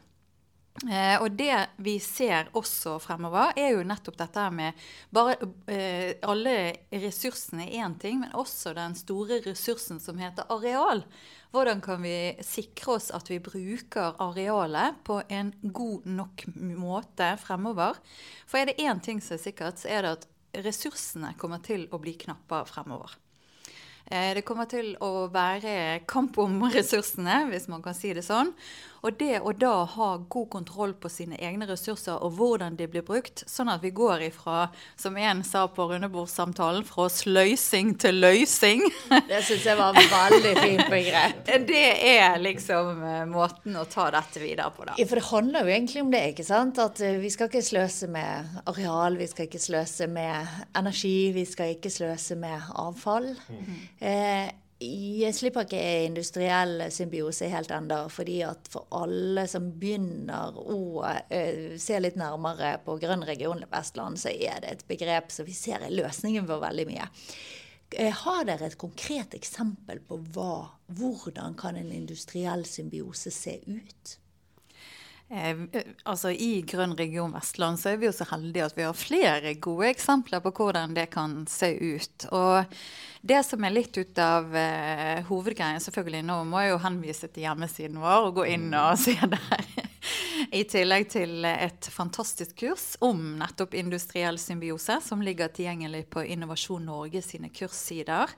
Eh, 0.83 1.23
og 1.23 1.37
det 1.39 1.55
vi 1.87 2.01
ser 2.03 2.49
også 2.59 2.97
fremover, 2.99 3.53
er 3.55 3.77
jo 3.77 3.85
nettopp 3.87 4.17
dette 4.19 4.47
med 4.51 4.81
bare 5.15 5.37
eh, 5.71 6.17
Alle 6.27 6.55
ressursene 6.91 7.69
er 7.69 7.87
én 7.87 7.95
ting, 8.03 8.19
men 8.25 8.35
også 8.35 8.73
den 8.75 8.97
store 8.99 9.39
ressursen 9.47 10.03
som 10.03 10.19
heter 10.19 10.51
areal. 10.51 11.05
Hvordan 11.55 11.79
kan 11.85 12.03
vi 12.03 12.35
sikre 12.43 12.97
oss 12.97 13.13
at 13.15 13.31
vi 13.31 13.39
bruker 13.39 14.19
arealet 14.19 14.99
på 15.07 15.21
en 15.31 15.55
god 15.63 16.09
nok 16.11 16.49
måte 16.59 17.37
fremover? 17.39 18.01
For 18.51 18.59
er 18.59 18.73
det 18.73 18.83
én 18.83 18.99
ting 18.99 19.23
som 19.23 19.39
er 19.39 19.45
sikkert, 19.47 19.79
så 19.79 19.95
er 19.95 20.03
det 20.03 20.17
at 20.19 20.31
ressursene 20.67 21.37
kommer 21.39 21.63
til 21.63 21.87
å 21.95 22.03
bli 22.03 22.17
knappere 22.19 22.67
fremover. 22.67 23.15
Eh, 24.11 24.35
det 24.37 24.43
kommer 24.45 24.67
til 24.69 24.97
å 25.01 25.29
være 25.33 26.03
kamp 26.11 26.37
om 26.43 26.59
ressursene, 26.77 27.45
hvis 27.53 27.71
man 27.71 27.85
kan 27.85 27.97
si 27.97 28.11
det 28.17 28.27
sånn. 28.27 28.51
Og 29.05 29.19
det 29.21 29.41
å 29.45 29.53
da 29.53 29.85
ha 29.95 30.09
god 30.33 30.49
kontroll 30.53 30.95
på 30.97 31.11
sine 31.13 31.37
egne 31.37 31.69
ressurser 31.69 32.23
og 32.25 32.39
hvordan 32.39 32.79
de 32.79 32.87
blir 32.89 33.05
brukt, 33.05 33.43
sånn 33.51 33.69
at 33.69 33.83
vi 33.85 33.93
går 33.95 34.25
ifra, 34.31 34.69
som 34.97 35.19
en 35.21 35.43
sa 35.45 35.67
på 35.69 35.87
rundebordssamtalen, 35.91 36.87
fra 36.89 37.11
sløysing 37.13 37.95
til 38.01 38.23
løysing. 38.25 38.85
Det 39.29 39.43
syns 39.45 39.69
jeg 39.69 39.79
var 39.79 39.97
veldig 39.99 40.55
fint 40.57 40.85
begrep. 40.89 41.45
Det 41.75 41.85
er 42.15 42.41
liksom 42.41 43.05
eh, 43.05 43.21
måten 43.29 43.77
å 43.77 43.85
ta 43.91 44.09
dette 44.15 44.41
videre 44.41 44.73
på, 44.73 44.89
da. 44.89 44.97
Ja, 44.97 45.09
for 45.11 45.21
det 45.21 45.29
handler 45.29 45.65
jo 45.69 45.75
egentlig 45.75 46.05
om 46.05 46.13
det, 46.13 46.25
ikke 46.33 46.47
sant. 46.47 46.81
At 46.81 47.01
eh, 47.05 47.21
vi 47.21 47.33
skal 47.33 47.51
ikke 47.51 47.65
sløse 47.65 48.09
med 48.13 48.59
areal, 48.71 49.21
vi 49.21 49.29
skal 49.29 49.49
ikke 49.49 49.63
sløse 49.63 50.09
med 50.11 50.59
energi, 50.79 51.33
vi 51.37 51.45
skal 51.49 51.77
ikke 51.77 51.93
sløse 51.93 52.39
med 52.41 52.73
avfall. 52.81 53.33
Mm. 53.53 53.81
Eh, 54.01 54.53
jeg 54.83 55.35
slipper 55.37 55.67
ikke 55.69 55.83
industriell 56.09 56.89
symbiose 56.93 57.47
helt 57.53 57.71
ennå, 57.73 58.01
fordi 58.11 58.41
for 58.71 58.89
alle 58.99 59.47
som 59.51 59.69
begynner 59.79 60.57
å 60.59 60.79
uh, 61.05 61.77
se 61.79 62.01
litt 62.01 62.19
nærmere 62.19 62.77
på 62.85 62.97
grønn 63.03 63.23
region 63.27 63.63
Vestland, 63.71 64.19
så 64.21 64.33
er 64.35 64.65
det 64.65 64.73
et 64.73 64.87
begrep 64.91 65.31
som 65.33 65.47
vi 65.47 65.55
ser 65.55 65.85
er 65.85 65.95
løsningen 65.95 66.49
for 66.51 66.65
veldig 66.65 66.89
mye. 66.91 67.07
Uh, 67.95 68.11
har 68.25 68.43
dere 68.51 68.67
et 68.67 68.81
konkret 68.81 69.37
eksempel 69.39 70.03
på 70.03 70.19
hva, 70.35 70.67
hvordan 70.99 71.55
kan 71.61 71.79
en 71.79 71.95
industriell 71.95 72.67
symbiose 72.67 73.31
se 73.35 73.61
ut? 73.71 74.19
Eh, 75.33 75.57
altså 76.05 76.31
I 76.31 76.61
Grønn 76.69 76.93
region 76.99 77.33
Vestland 77.33 77.81
så 77.81 77.95
er 77.95 78.01
vi 78.01 78.09
jo 78.11 78.13
så 78.15 78.27
heldige 78.29 78.67
at 78.69 78.77
vi 78.77 78.85
har 78.85 78.99
flere 78.99 79.55
gode 79.57 79.89
eksempler 79.89 80.43
på 80.45 80.53
hvordan 80.59 80.97
det 80.97 81.09
kan 81.15 81.43
se 81.51 81.73
ut. 81.81 82.29
Og 82.31 82.77
det 83.25 83.41
som 83.49 83.65
er 83.65 83.73
litt 83.73 83.97
ut 83.97 84.21
av 84.21 84.53
eh, 84.59 85.25
hovedgreien, 85.31 85.81
selvfølgelig 85.81 86.25
nå 86.29 86.43
må 86.51 86.61
jeg 86.63 86.75
jo 86.75 86.83
henvise 86.85 87.31
til 87.33 87.49
hjemmesiden 87.49 88.03
vår 88.03 88.29
og 88.29 88.41
gå 88.43 88.49
inn 88.57 88.69
og 88.77 88.99
se 89.01 89.17
der. 89.17 89.84
I 90.55 90.61
tillegg 90.71 91.09
til 91.11 91.43
et 91.49 91.87
fantastisk 91.91 92.53
kurs 92.61 92.93
om 93.03 93.19
nettopp 93.41 93.73
industriell 93.75 94.37
symbiose, 94.39 95.01
som 95.03 95.23
ligger 95.27 95.51
tilgjengelig 95.51 96.05
på 96.15 96.23
Innovasjon 96.31 96.85
Norge 96.87 97.25
sine 97.27 97.51
kurssider. 97.51 98.31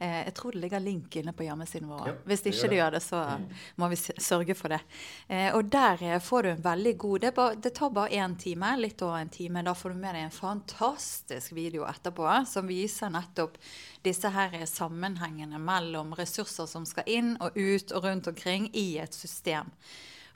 Eh, 0.00 0.24
jeg 0.24 0.34
tror 0.34 0.56
det 0.56 0.64
ligger 0.64 0.82
link 0.82 1.14
inne 1.20 1.34
på 1.36 1.46
hjemmesiden 1.46 1.86
vår. 1.92 2.08
Ja, 2.10 2.16
Hvis 2.26 2.42
ikke 2.42 2.64
det, 2.64 2.72
det 2.72 2.80
gjør 2.80 2.96
det, 2.96 3.02
så 3.04 3.22
mm. 3.22 3.46
må 3.84 3.90
vi 3.92 4.00
sørge 4.00 4.58
for 4.58 4.74
det. 4.74 4.80
Eh, 5.28 5.46
og 5.54 5.70
der 5.70 6.04
eh, 6.08 6.18
får 6.18 6.42
du 6.42 6.50
en 6.50 6.66
veldig 6.66 6.96
god 7.06 7.20
Det, 7.20 7.32
bare, 7.38 7.62
det 7.62 7.74
tar 7.78 7.94
bare 8.00 8.18
én 8.18 8.36
time, 8.42 8.74
litt 8.80 9.06
over 9.06 9.22
en 9.22 9.34
time. 9.38 9.62
Da 9.70 9.78
får 9.78 9.94
du 9.94 10.02
med 10.02 10.18
deg 10.18 10.26
en 10.26 10.38
fantastisk 10.40 11.54
video 11.54 11.86
etterpå 11.86 12.34
som 12.50 12.66
viser 12.66 13.14
nettopp 13.14 13.62
disse 14.02 14.34
her 14.34 14.58
sammenhengene 14.66 15.62
mellom 15.62 16.16
ressurser 16.18 16.66
som 16.66 16.82
skal 16.88 17.06
inn 17.06 17.36
og 17.38 17.54
ut 17.54 17.92
og 17.92 18.10
rundt 18.10 18.34
omkring 18.34 18.72
i 18.74 18.88
et 18.98 19.14
system. 19.14 19.70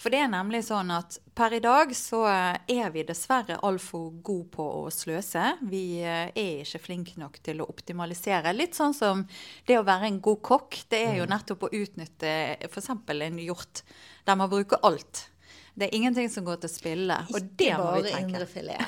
For 0.04 0.12
det 0.12 0.18
er 0.20 0.26
nemlig 0.28 0.58
sånn 0.66 0.90
at 0.92 1.14
per 1.32 1.54
i 1.56 1.62
dag 1.64 1.88
så 1.96 2.26
er 2.28 2.90
vi 2.92 3.06
dessverre 3.08 3.56
altfor 3.64 4.10
gode 4.20 4.50
på 4.52 4.64
å 4.82 4.90
sløse. 4.92 5.54
Vi 5.64 6.02
eh, 6.04 6.26
er 6.28 6.58
ikke 6.60 6.82
flinke 6.90 7.14
nok 7.16 7.38
til 7.40 7.62
å 7.64 7.68
optimalisere. 7.72 8.52
Litt 8.52 8.76
sånn 8.76 8.92
som 8.92 9.22
det 9.64 9.78
å 9.80 9.86
være 9.86 10.10
en 10.10 10.18
god 10.26 10.42
kokk. 10.44 10.82
Det 10.92 11.00
er 11.06 11.16
jo 11.22 11.24
mm. 11.24 11.32
nettopp 11.32 11.64
å 11.64 11.70
utnytte 11.72 12.34
f.eks. 12.68 12.90
en 12.92 13.38
hjort 13.46 13.80
der 14.28 14.36
man 14.36 14.52
bruker 14.52 14.84
alt. 14.84 15.30
Det 15.72 15.88
er 15.88 15.96
ingenting 15.96 16.28
som 16.28 16.44
går 16.44 16.60
til 16.66 16.74
spille. 16.74 17.16
Og 17.32 17.48
det 17.56 17.70
må 17.80 17.94
vi 17.96 18.12
tenke. 18.12 18.44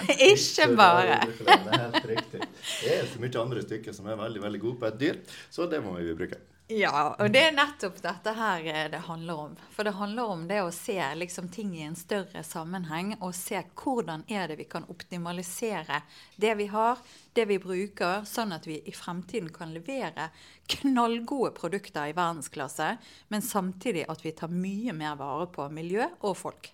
ikke 0.34 0.68
bare 0.76 1.16
indrefileten. 1.22 1.64
Det 1.64 1.78
er 1.78 1.86
helt 1.86 2.10
riktig. 2.12 2.50
Det 2.82 2.92
er 2.98 3.08
så 3.14 3.24
mye 3.24 3.40
andre 3.46 3.64
stykker 3.64 3.96
som 3.96 4.12
er 4.12 4.20
veldig 4.20 4.44
veldig 4.44 4.62
gode 4.68 4.82
på 4.84 4.90
et 4.92 5.00
dyr, 5.00 5.24
så 5.48 5.64
det 5.72 5.80
må 5.80 5.96
vi 5.96 6.12
bruke. 6.20 6.42
Ja, 6.68 7.14
og 7.18 7.28
det 7.30 7.44
er 7.46 7.52
nettopp 7.54 8.00
dette 8.02 8.32
her 8.34 8.64
eh, 8.66 8.86
det 8.90 9.04
handler 9.06 9.42
om. 9.44 9.52
For 9.70 9.86
det 9.86 9.92
handler 10.00 10.32
om 10.34 10.40
det 10.48 10.58
å 10.64 10.72
se 10.74 10.98
liksom, 11.14 11.46
ting 11.54 11.76
i 11.78 11.84
en 11.86 11.94
større 11.94 12.42
sammenheng, 12.42 13.12
og 13.20 13.36
se 13.38 13.60
hvordan 13.78 14.24
er 14.26 14.50
det 14.50 14.56
vi 14.58 14.66
kan 14.66 14.88
optimalisere 14.90 16.00
det 16.34 16.56
vi 16.58 16.66
har, 16.72 16.98
det 17.38 17.46
vi 17.46 17.60
bruker, 17.62 18.26
sånn 18.26 18.56
at 18.56 18.66
vi 18.66 18.80
i 18.82 18.94
fremtiden 18.98 19.52
kan 19.54 19.70
levere 19.76 20.32
knallgode 20.74 21.54
produkter 21.54 22.10
i 22.10 22.16
verdensklasse, 22.18 22.96
men 23.30 23.46
samtidig 23.46 24.08
at 24.10 24.26
vi 24.26 24.34
tar 24.34 24.50
mye 24.50 24.96
mer 24.96 25.14
vare 25.22 25.46
på 25.46 25.70
miljø 25.70 26.10
og 26.18 26.34
folk. 26.34 26.72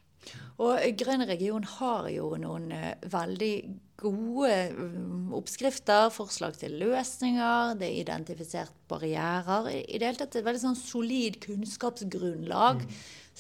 Og 0.63 0.79
Grønn 1.01 1.25
region 1.27 1.65
har 1.79 2.09
jo 2.13 2.29
noen 2.39 2.69
uh, 2.75 2.93
veldig 3.11 3.55
gode 4.03 4.55
um, 4.77 5.33
oppskrifter, 5.39 6.09
forslag 6.15 6.57
til 6.59 6.77
løsninger, 6.81 7.77
det 7.81 7.89
er 7.89 8.01
identifisert 8.03 8.75
barrierer. 8.91 9.71
I, 9.71 9.83
i 9.87 10.01
det 10.01 10.11
hele 10.11 10.23
tatt 10.23 10.39
et 10.39 10.47
veldig 10.47 10.65
sånn 10.65 10.79
solid 10.79 11.39
kunnskapsgrunnlag 11.45 12.83
mm. 12.85 12.99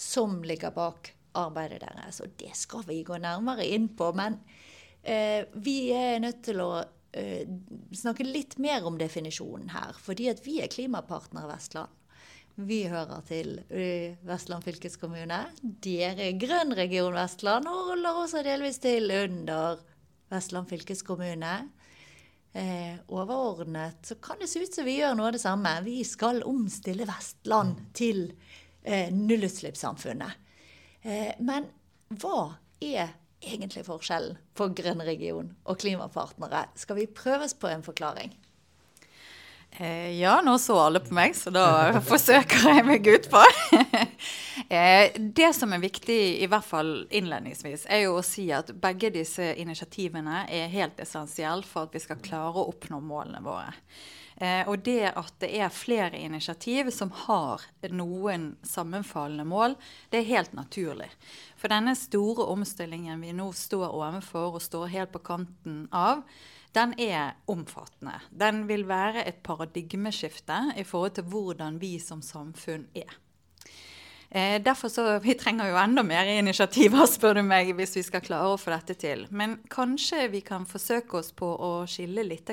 som 0.08 0.40
ligger 0.46 0.74
bak 0.74 1.12
arbeidet 1.38 1.82
deres. 1.84 2.20
Og 2.24 2.34
det 2.40 2.52
skal 2.58 2.84
vi 2.88 3.02
gå 3.06 3.18
nærmere 3.20 3.66
inn 3.66 3.88
på. 3.96 4.12
Men 4.16 4.38
eh, 5.02 5.48
vi 5.54 5.92
er 5.96 6.20
nødt 6.22 6.42
til 6.46 6.62
å 6.64 6.70
eh, 7.12 7.48
snakke 7.96 8.26
litt 8.26 8.58
mer 8.62 8.86
om 8.88 8.98
definisjonen 9.00 9.72
her. 9.74 9.96
Fordi 9.98 10.30
at 10.32 10.44
vi 10.46 10.60
er 10.62 10.72
klimapartner 10.72 11.48
Vestland. 11.50 12.01
Vi 12.60 12.82
hører 12.90 13.22
til 13.24 13.54
Vestland 14.28 14.64
fylkeskommune. 14.66 15.38
Dere 15.62 16.28
er 16.28 16.40
Grønn 16.40 16.74
region 16.76 17.14
Vestland 17.16 17.68
og 17.70 17.86
holder 17.94 18.18
også 18.24 18.42
delvis 18.44 18.76
til 18.82 19.08
under 19.08 19.80
Vestland 20.32 20.68
fylkeskommune. 20.68 21.54
Eh, 22.52 22.96
overordnet 23.08 24.04
så 24.04 24.14
kan 24.20 24.40
det 24.40 24.50
se 24.52 24.60
ut 24.60 24.74
som 24.74 24.84
vi 24.84 24.98
gjør 24.98 25.16
noe 25.16 25.30
av 25.30 25.36
det 25.36 25.40
samme. 25.40 25.72
Vi 25.86 26.02
skal 26.04 26.42
omstille 26.44 27.08
Vestland 27.08 27.78
til 27.96 28.26
eh, 28.84 29.08
nullutslippssamfunnet. 29.08 30.36
Eh, 31.02 31.32
men 31.40 31.70
hva 32.20 32.52
er 32.84 33.14
egentlig 33.42 33.86
forskjellen 33.88 34.36
på 34.54 34.68
grønn 34.76 35.00
region 35.06 35.54
og 35.64 35.80
klimapartnere? 35.80 36.66
Skal 36.76 37.00
vi 37.00 37.08
prøves 37.08 37.56
på 37.56 37.72
en 37.72 37.84
forklaring? 37.86 38.36
Eh, 39.76 40.20
ja, 40.20 40.40
nå 40.44 40.58
så 40.58 40.76
alle 40.78 41.00
på 41.00 41.14
meg, 41.16 41.32
så 41.36 41.50
da 41.52 41.66
forsøker 42.10 42.66
jeg 42.68 42.84
meg 42.84 43.06
ut 43.08 43.28
på. 43.32 43.40
eh, 44.68 45.14
det 45.16 45.52
som 45.56 45.72
er 45.72 45.80
viktig, 45.80 46.18
i 46.44 46.48
hvert 46.50 46.66
fall 46.68 46.92
innledningsvis, 47.08 47.86
er 47.88 48.04
jo 48.04 48.18
å 48.18 48.26
si 48.26 48.50
at 48.52 48.74
begge 48.82 49.12
disse 49.14 49.54
initiativene 49.56 50.44
er 50.52 50.72
helt 50.74 51.00
essensielle 51.00 51.64
for 51.64 51.88
at 51.88 51.96
vi 51.96 52.04
skal 52.04 52.20
klare 52.20 52.60
å 52.60 52.68
oppnå 52.74 53.00
målene 53.00 53.40
våre. 53.46 53.72
Eh, 54.36 54.68
og 54.68 54.84
det 54.84 55.08
at 55.08 55.34
det 55.40 55.54
er 55.56 55.72
flere 55.72 56.20
initiativ 56.20 56.90
som 56.92 57.12
har 57.24 57.64
noen 57.88 58.50
sammenfallende 58.66 59.48
mål, 59.48 59.76
det 60.12 60.20
er 60.20 60.32
helt 60.34 60.56
naturlig. 60.56 61.08
For 61.56 61.72
denne 61.72 61.96
store 61.96 62.48
omstillingen 62.52 63.24
vi 63.24 63.32
nå 63.36 63.48
står 63.56 63.88
overfor 63.88 64.58
og 64.58 64.64
står 64.64 64.90
helt 64.92 65.16
på 65.16 65.24
kanten 65.32 65.86
av, 65.96 66.26
den 66.76 66.94
er 67.00 67.36
omfattende. 67.52 68.18
Den 68.30 68.64
vil 68.68 68.86
være 68.88 69.26
et 69.28 69.42
paradigmeskifte 69.44 70.72
i 70.80 70.84
forhold 70.88 71.18
til 71.18 71.28
hvordan 71.28 71.80
vi 71.82 71.98
som 72.00 72.22
samfunn 72.24 72.86
er. 72.96 73.12
Eh, 74.34 74.62
derfor 74.64 74.88
så, 74.88 75.18
Vi 75.26 75.34
trenger 75.34 75.68
jo 75.68 75.76
enda 75.76 76.02
mer 76.02 76.24
initiativer, 76.24 77.04
spør 77.06 77.34
du 77.34 77.42
meg, 77.44 77.74
hvis 77.76 77.96
vi 77.98 78.04
skal 78.06 78.24
klare 78.24 78.54
å 78.54 78.60
få 78.60 78.72
dette 78.72 78.96
til. 78.96 79.26
Men 79.30 79.58
kanskje 79.70 80.30
vi 80.32 80.40
kan 80.40 80.64
forsøke 80.68 81.20
oss 81.20 81.32
på 81.36 81.50
å 81.52 81.72
skille 81.84 82.24
litt 82.24 82.48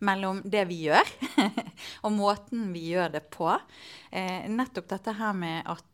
mellom 0.00 0.40
det 0.44 0.64
vi 0.70 0.86
gjør, 0.86 1.04
og 2.04 2.12
måten 2.16 2.72
vi 2.72 2.94
gjør 2.94 3.12
det 3.18 3.26
på. 3.28 3.52
Eh, 4.10 4.48
nettopp 4.48 4.88
dette 4.88 5.12
her 5.12 5.36
med 5.36 5.68
at 5.68 5.84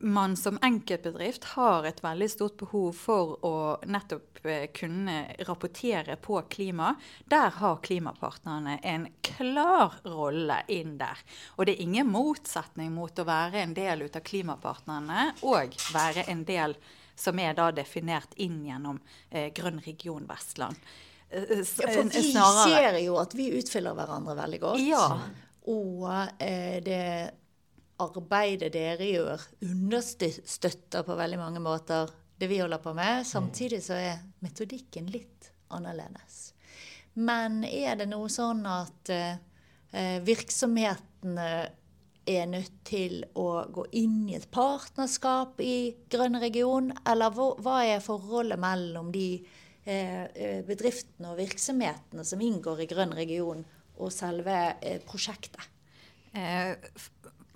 man 0.00 0.36
som 0.36 0.58
enkeltbedrift 0.62 1.44
har 1.44 1.86
et 1.88 2.02
veldig 2.04 2.28
stort 2.30 2.56
behov 2.60 2.92
for 2.96 3.36
å 3.46 3.54
nettopp 3.88 4.44
eh, 4.44 4.66
kunne 4.76 5.24
rapportere 5.48 6.16
på 6.20 6.40
klima. 6.52 6.94
Der 7.24 7.50
har 7.58 7.80
klimapartnerne 7.82 8.78
en 8.82 9.08
klar 9.26 9.98
rolle 10.04 10.62
inn 10.68 10.96
der. 11.00 11.18
Og 11.56 11.66
det 11.66 11.76
er 11.76 11.84
ingen 11.86 12.10
motsetning 12.12 12.92
mot 12.94 13.18
å 13.18 13.26
være 13.28 13.64
en 13.64 13.74
del 13.74 14.06
av 14.06 14.22
klimapartnerne 14.24 15.30
og 15.48 15.76
være 15.94 16.28
en 16.30 16.44
del 16.48 16.76
som 17.20 17.38
er 17.38 17.54
da 17.56 17.68
definert 17.74 18.32
inn 18.40 18.62
gjennom 18.64 19.00
eh, 19.30 19.50
Grønn 19.54 19.80
region 19.84 20.28
Vestland. 20.28 20.76
Eh, 21.30 21.42
eh, 21.42 21.58
ja, 21.58 21.64
for 21.64 22.10
vi 22.14 22.32
ser 22.32 22.98
jo 23.04 23.18
at 23.20 23.36
vi 23.38 23.50
utfyller 23.58 23.96
hverandre 23.96 24.38
veldig 24.38 24.60
godt. 24.62 24.82
Ja. 24.86 25.06
og 25.70 26.06
eh, 26.42 26.80
det 26.84 27.02
arbeidet 28.00 28.72
dere 28.74 29.06
gjør, 29.08 29.44
understøtter 29.66 31.04
på 31.06 31.18
veldig 31.18 31.38
mange 31.40 31.62
måter 31.64 32.10
det 32.40 32.48
vi 32.48 32.60
holder 32.60 32.80
på 32.80 32.94
med. 32.96 33.26
Samtidig 33.26 33.82
så 33.84 33.98
er 34.00 34.22
metodikken 34.40 35.10
litt 35.12 35.50
annerledes. 35.68 36.54
Men 37.20 37.64
er 37.66 37.98
det 38.00 38.08
noe 38.08 38.30
sånn 38.32 38.62
at 38.70 39.10
eh, 39.12 40.18
virksomhetene 40.24 41.50
er 42.30 42.46
nødt 42.48 42.78
til 42.86 43.24
å 43.38 43.64
gå 43.72 43.84
inn 43.98 44.22
i 44.30 44.36
et 44.38 44.46
partnerskap 44.52 45.60
i 45.64 45.92
Grønn 46.12 46.38
region, 46.40 46.92
eller 47.08 47.34
hva 47.34 47.80
er 47.84 48.04
forholdet 48.04 48.60
mellom 48.62 49.10
de 49.12 49.26
eh, 49.84 50.24
eh, 50.30 50.60
bedriftene 50.64 51.32
og 51.32 51.40
virksomhetene 51.42 52.24
som 52.24 52.40
inngår 52.44 52.84
i 52.84 52.88
Grønn 52.90 53.16
region, 53.18 53.66
og 54.00 54.14
selve 54.14 54.56
prosjektet? 55.04 55.66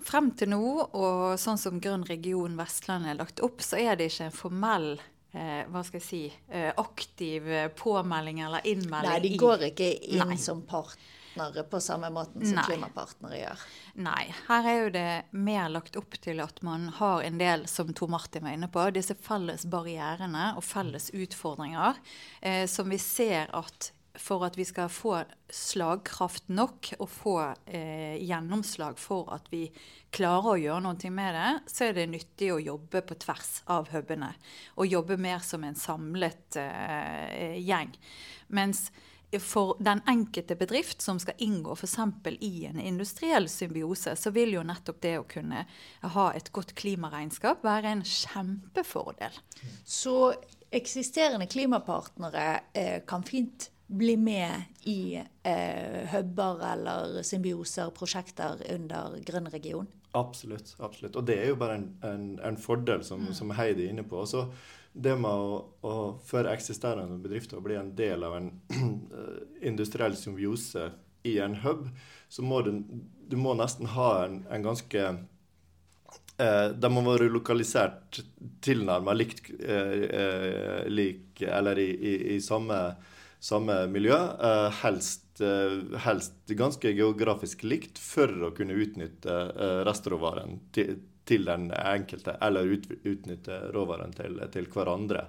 Eh, 0.05 0.09
frem 0.09 0.31
til 0.37 0.49
nå, 0.49 0.89
og 0.93 1.39
sånn 1.39 1.57
som 1.57 1.79
Grønn 1.81 2.05
region 2.05 2.57
Vestland 2.57 3.07
er 3.07 3.17
lagt 3.17 3.41
opp, 3.41 3.61
så 3.61 3.77
er 3.77 3.95
det 3.95 4.11
ikke 4.11 4.29
en 4.29 4.35
formell 4.35 4.93
eh, 5.33 5.65
hva 5.67 5.83
skal 5.83 5.99
jeg 5.99 6.05
si, 6.05 6.23
eh, 6.49 6.71
aktiv 6.77 7.43
påmelding 7.75 8.41
eller 8.45 8.65
innmelding. 8.65 9.11
Nei, 9.11 9.19
de 9.19 9.37
går 9.37 9.69
ikke 9.71 9.91
inn 10.05 10.27
Nei. 10.27 10.37
som 10.37 10.61
partnere 10.61 11.65
på 11.67 11.81
samme 11.81 12.09
måten 12.13 12.45
som 12.45 12.55
Nei. 12.55 12.67
klimapartnere 12.69 13.41
gjør. 13.41 13.65
Nei. 13.95 14.23
Her 14.47 14.69
er 14.69 14.77
jo 14.79 14.93
det 14.93 15.09
mer 15.31 15.69
lagt 15.69 15.97
opp 15.99 16.15
til 16.21 16.39
at 16.39 16.61
man 16.63 16.87
har 16.99 17.25
en 17.25 17.41
del, 17.41 17.67
som 17.67 17.91
Tor 17.93 18.11
Martin 18.13 18.45
var 18.45 18.55
inne 18.55 18.71
på, 18.71 18.85
disse 18.95 19.17
felles 19.19 19.65
barrierene 19.67 20.53
og 20.55 20.63
felles 20.63 21.11
utfordringer 21.11 21.99
eh, 22.41 22.65
som 22.71 22.89
vi 22.89 23.01
ser 23.01 23.51
at 23.53 23.91
for 24.21 24.45
at 24.47 24.57
vi 24.57 24.65
skal 24.67 24.89
få 24.91 25.17
slagkraft 25.51 26.49
nok 26.53 26.91
og 26.99 27.09
få 27.11 27.35
eh, 27.65 28.17
gjennomslag 28.23 28.99
for 28.99 29.31
at 29.35 29.47
vi 29.51 29.67
klarer 30.15 30.51
å 30.53 30.59
gjøre 30.61 30.83
noe 30.85 31.11
med 31.13 31.35
det, 31.35 31.49
så 31.71 31.89
er 31.89 31.97
det 31.97 32.07
nyttig 32.11 32.51
å 32.53 32.61
jobbe 32.61 33.01
på 33.05 33.17
tvers 33.25 33.57
av 33.71 33.89
hubene. 33.93 34.31
Og 34.79 34.91
jobbe 34.91 35.17
mer 35.21 35.43
som 35.43 35.65
en 35.67 35.77
samlet 35.77 36.59
eh, 36.61 37.59
gjeng. 37.59 37.91
Mens 38.55 38.87
for 39.41 39.75
den 39.83 40.01
enkelte 40.07 40.55
bedrift 40.55 41.01
som 41.01 41.19
skal 41.19 41.39
inngå 41.43 41.73
f.eks. 41.75 41.97
i 42.39 42.65
en 42.69 42.79
industriell 42.79 43.49
symbiose, 43.49 44.15
så 44.15 44.31
vil 44.31 44.55
jo 44.55 44.63
nettopp 44.63 45.01
det 45.03 45.15
å 45.19 45.27
kunne 45.27 45.65
ha 46.15 46.25
et 46.33 46.51
godt 46.55 46.75
klimaregnskap 46.77 47.63
være 47.65 47.95
en 47.95 48.03
kjempefordel. 48.05 49.35
Så 49.83 50.33
eksisterende 50.75 51.47
klimapartnere 51.51 52.47
eh, 52.73 52.99
kan 53.07 53.23
fint 53.27 53.69
bli 53.87 54.17
med 54.17 54.63
i 54.89 55.15
eh, 55.43 56.07
huber 56.13 56.63
eller 56.71 57.21
symbioser, 57.23 57.91
prosjekter 57.93 58.61
under 58.73 59.19
Grønn 59.25 59.47
region? 59.53 59.87
Absolutt. 60.15 60.75
absolutt. 60.79 61.15
Og 61.15 61.25
det 61.27 61.37
er 61.41 61.51
jo 61.51 61.59
bare 61.59 61.75
en, 61.79 61.87
en, 62.07 62.25
en 62.39 62.57
fordel, 62.57 63.03
som, 63.03 63.25
mm. 63.27 63.33
som, 63.35 63.51
Heidi 63.57 63.85
er 63.85 63.93
inne 63.93 64.05
på. 64.07 64.21
Også 64.23 64.47
det 64.93 65.15
med 65.19 65.31
å, 65.31 65.57
å 65.83 65.95
for 66.23 66.47
eksisterende 66.47 67.19
bedrifter 67.19 67.59
å 67.59 67.63
bli 67.65 67.75
en 67.75 67.91
del 67.97 68.23
av 68.23 68.37
en 68.37 68.51
industriell 69.71 70.15
symbiose 70.15 70.89
i 71.27 71.37
en 71.43 71.57
hub, 71.65 71.89
så 72.29 72.45
må 72.45 72.61
du, 72.63 72.77
du 73.27 73.35
må 73.37 73.57
nesten 73.59 73.89
ha 73.91 74.11
en, 74.23 74.39
en 74.51 74.63
ganske 74.63 75.03
eh, 76.37 76.67
De 76.77 76.91
må 76.93 77.03
være 77.05 77.27
lokalisert 77.33 78.21
tilnærmet 78.63 79.19
likt, 79.19 79.51
eh, 79.59 80.05
eh, 80.05 80.87
lik, 80.87 81.41
eller 81.41 81.81
i, 81.81 81.89
i, 81.91 82.15
i 82.37 82.39
samme 82.45 82.79
samme 83.39 83.87
miljø, 83.87 84.15
eh, 84.15 84.69
helst, 84.83 85.41
eh, 85.41 85.99
helst, 86.05 86.33
ganske 86.47 86.91
geografisk 86.91 87.63
likt, 87.63 87.99
for 87.99 88.31
å 88.47 88.53
kunne 88.55 88.77
utnytte 88.77 89.35
eh, 89.35 89.81
restråvaren 89.87 90.59
til, 90.75 90.97
til, 91.25 91.45
den 91.45 91.69
enkelte, 91.71 92.37
eller 92.41 92.65
ut, 92.65 92.89
utnytte 93.03 93.59
råvaren 93.75 94.15
til, 94.15 94.39
til 94.53 94.69
hverandre. 94.73 95.27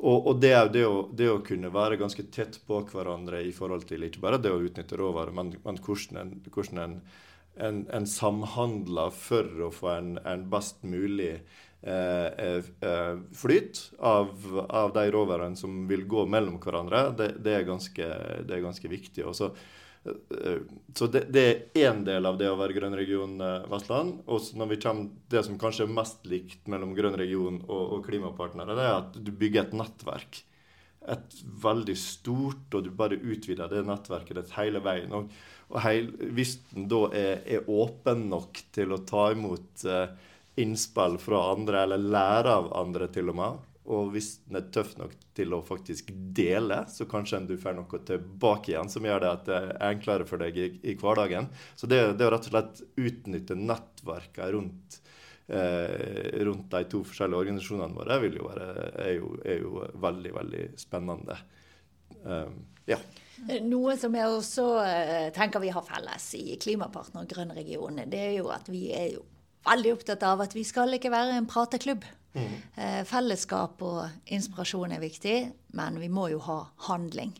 Og, 0.00 0.28
og 0.30 0.38
det 0.40 0.54
det 0.72 0.84
å, 0.88 1.08
det 1.12 1.28
å, 1.28 1.40
kunne 1.44 1.68
være 1.72 1.98
ganske 2.00 2.22
tett 2.32 2.60
på 2.66 2.78
hverandre 2.88 3.42
i 3.44 3.52
forhold 3.52 3.84
til 3.88 4.06
ikke 4.06 4.22
bare 4.22 4.38
det 4.40 4.52
å 4.52 4.62
utnytte 4.62 4.96
råvarer, 4.96 5.34
men, 5.36 5.52
men 5.64 5.80
hvordan 5.84 6.20
en, 6.22 6.30
hvordan 6.48 6.80
en, 6.84 6.94
en, 7.60 7.82
en 7.92 8.06
samhandler 8.08 9.12
for 9.12 9.66
å 9.66 9.72
få 9.74 9.90
en, 9.98 10.46
best 10.50 10.80
mulig 10.88 11.34
flyt 13.32 13.92
av, 13.98 14.30
av, 14.68 14.92
de 14.92 15.10
råvarene 15.10 15.56
som 15.56 15.86
vil 15.88 16.04
gå 16.04 16.26
mellom 16.28 16.58
hverandre, 16.60 17.06
det, 17.16 17.28
det, 17.40 17.54
er, 17.56 17.64
ganske, 17.68 18.08
det 18.44 18.56
er, 18.56 18.64
ganske, 18.64 18.90
viktig. 18.90 19.24
Også, 19.24 19.48
så 20.96 21.08
det, 21.12 21.24
det 21.32 21.44
er 21.46 21.88
én 21.88 22.04
del 22.04 22.28
av 22.28 22.36
det 22.40 22.50
å 22.50 22.58
være 22.60 22.76
grønn 22.76 22.98
region 22.98 23.40
Vestland. 23.72 24.20
Og 24.28 24.52
når 24.60 24.74
vi 24.74 24.80
kommer 24.84 25.32
det 25.32 25.44
som 25.48 25.58
kanskje 25.60 25.86
er 25.88 25.96
mest 25.96 26.28
likt 26.28 26.68
mellom 26.68 26.92
grønn 26.96 27.16
region 27.20 27.62
og, 27.64 27.82
og 27.96 28.06
klimapartnere, 28.08 28.76
det 28.76 28.86
er 28.86 28.94
at 28.98 29.20
du 29.20 29.32
bygger 29.32 29.68
et 29.68 29.76
nettverk. 29.80 30.42
Et 31.10 31.38
veldig 31.64 31.96
stort, 31.96 32.66
og 32.76 32.84
du 32.84 32.90
bare 32.92 33.16
utvider 33.16 33.72
det 33.72 33.86
nettverket 33.88 34.36
ditt 34.36 34.56
hele 34.58 34.82
veien. 34.84 35.14
Og, 35.16 35.32
og 35.70 35.80
heil, 35.84 36.10
hvis 36.36 36.58
den 36.74 36.90
da 36.92 37.06
er, 37.16 37.40
er, 37.46 37.68
åpen 37.72 38.26
nok 38.28 38.60
til 38.74 38.92
å 38.92 39.00
ta 39.08 39.30
imot 39.32 39.86
eh, 39.88 40.10
innspill 40.62 41.18
fra 41.22 41.42
andre, 41.54 41.84
eller 41.84 42.08
lære 42.14 42.54
av 42.60 42.70
andre 42.76 43.08
til 43.12 43.32
og 43.32 43.38
med. 43.40 43.66
Og 43.90 44.10
hvis 44.14 44.34
den 44.44 44.60
er 44.60 44.66
tøff 44.70 44.92
nok 45.00 45.14
til 45.34 45.54
å 45.56 45.62
faktisk 45.66 46.12
dele, 46.36 46.82
så 46.92 47.06
kanskje 47.10 47.40
du 47.48 47.56
får 47.58 47.74
noe 47.78 48.00
tilbake 48.06 48.74
igjen 48.74 48.90
som 48.92 49.06
gjør 49.06 49.22
det 49.24 49.30
at 49.30 49.46
det 49.48 49.56
er 49.58 49.86
enklere 49.88 50.26
for 50.28 50.42
deg 50.42 50.58
i, 50.60 50.66
i 50.92 50.96
hverdagen. 51.00 51.48
Så 51.74 51.88
det, 51.90 52.02
det 52.18 52.28
å 52.28 52.34
rett 52.34 52.50
og 52.50 52.54
slett 52.54 52.82
utnytte 53.00 53.56
nettverkene 53.58 54.50
rundt, 54.54 55.00
eh, 55.48 56.36
rundt 56.46 56.68
de 56.76 56.84
to 56.92 57.02
forskjellige 57.08 57.46
organisasjonene 57.46 57.98
våre 57.98 58.20
jo 58.28 58.46
være, 58.46 58.68
er, 58.92 59.10
jo, 59.16 59.32
er 59.42 59.64
jo 59.64 59.88
veldig, 60.06 60.36
veldig 60.38 60.62
spennende. 60.78 61.40
Um, 62.20 62.62
ja. 62.86 63.00
Noe 63.64 63.96
som 63.98 64.14
jeg 64.14 64.28
også 64.28 64.68
uh, 64.84 65.28
tenker 65.34 65.62
vi 65.62 65.72
har 65.72 65.86
felles 65.86 66.30
i 66.36 66.46
Klimapartner 66.60 67.26
Grønn 67.26 67.54
region, 67.56 68.02
det 68.12 68.24
er 68.28 68.34
jo 68.36 68.50
at 68.52 68.68
vi 68.70 68.90
er 68.94 69.14
jo 69.16 69.24
veldig 69.66 69.94
opptatt 69.96 70.24
av 70.26 70.44
at 70.44 70.56
vi 70.56 70.64
skal 70.66 70.96
ikke 70.96 71.12
være 71.12 71.36
en 71.38 71.48
prateklubb. 71.50 72.06
Mm. 72.30 72.52
Eh, 72.78 73.00
fellesskap 73.08 73.80
og 73.82 74.30
inspirasjon 74.30 74.94
er 74.94 75.02
viktig, 75.02 75.36
men 75.78 75.98
vi 75.98 76.10
må 76.12 76.28
jo 76.30 76.38
ha 76.46 76.60
handling. 76.86 77.34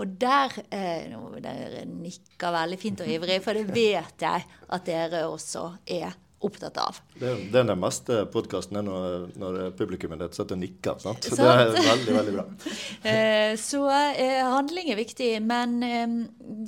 Og 0.00 0.16
der 0.20 0.54
eh, 0.72 1.12
Dere 1.44 1.84
nikker 1.84 2.54
veldig 2.54 2.80
fint 2.80 3.04
og 3.04 3.12
ivrig, 3.12 3.40
for 3.44 3.56
det 3.56 3.68
vet 3.68 4.24
jeg 4.24 4.48
at 4.48 4.88
dere 4.88 5.26
også 5.28 5.66
er 5.84 6.16
opptatt 6.40 6.78
av. 6.80 7.00
Det 7.20 7.32
det 7.52 7.60
er 7.60 7.66
den 7.68 7.80
meste 7.80 8.22
podkasten 8.32 8.80
når, 8.84 9.26
når 9.40 9.58
publikummet 9.76 10.22
ditt 10.22 10.38
sitter 10.38 10.56
og 10.56 10.62
nikker. 10.62 11.00
Sant? 11.02 11.26
Så 11.26 11.36
Det 11.36 11.48
er 11.48 11.74
veldig, 11.76 12.14
veldig 12.16 12.36
bra. 12.36 12.46
eh, 13.10 13.52
så 13.60 13.82
eh, 13.90 14.40
handling 14.46 14.92
er 14.92 15.00
viktig, 15.00 15.34
men 15.44 15.76
eh, 15.84 16.16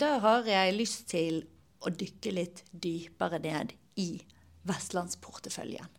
da 0.02 0.18
har 0.26 0.50
jeg 0.50 0.76
lyst 0.76 1.06
til 1.12 1.40
å 1.82 1.90
dykke 1.90 2.36
litt 2.36 2.62
dypere 2.70 3.40
ned 3.42 3.72
i 3.98 4.10
Vestlandsporteføljen. 4.68 5.90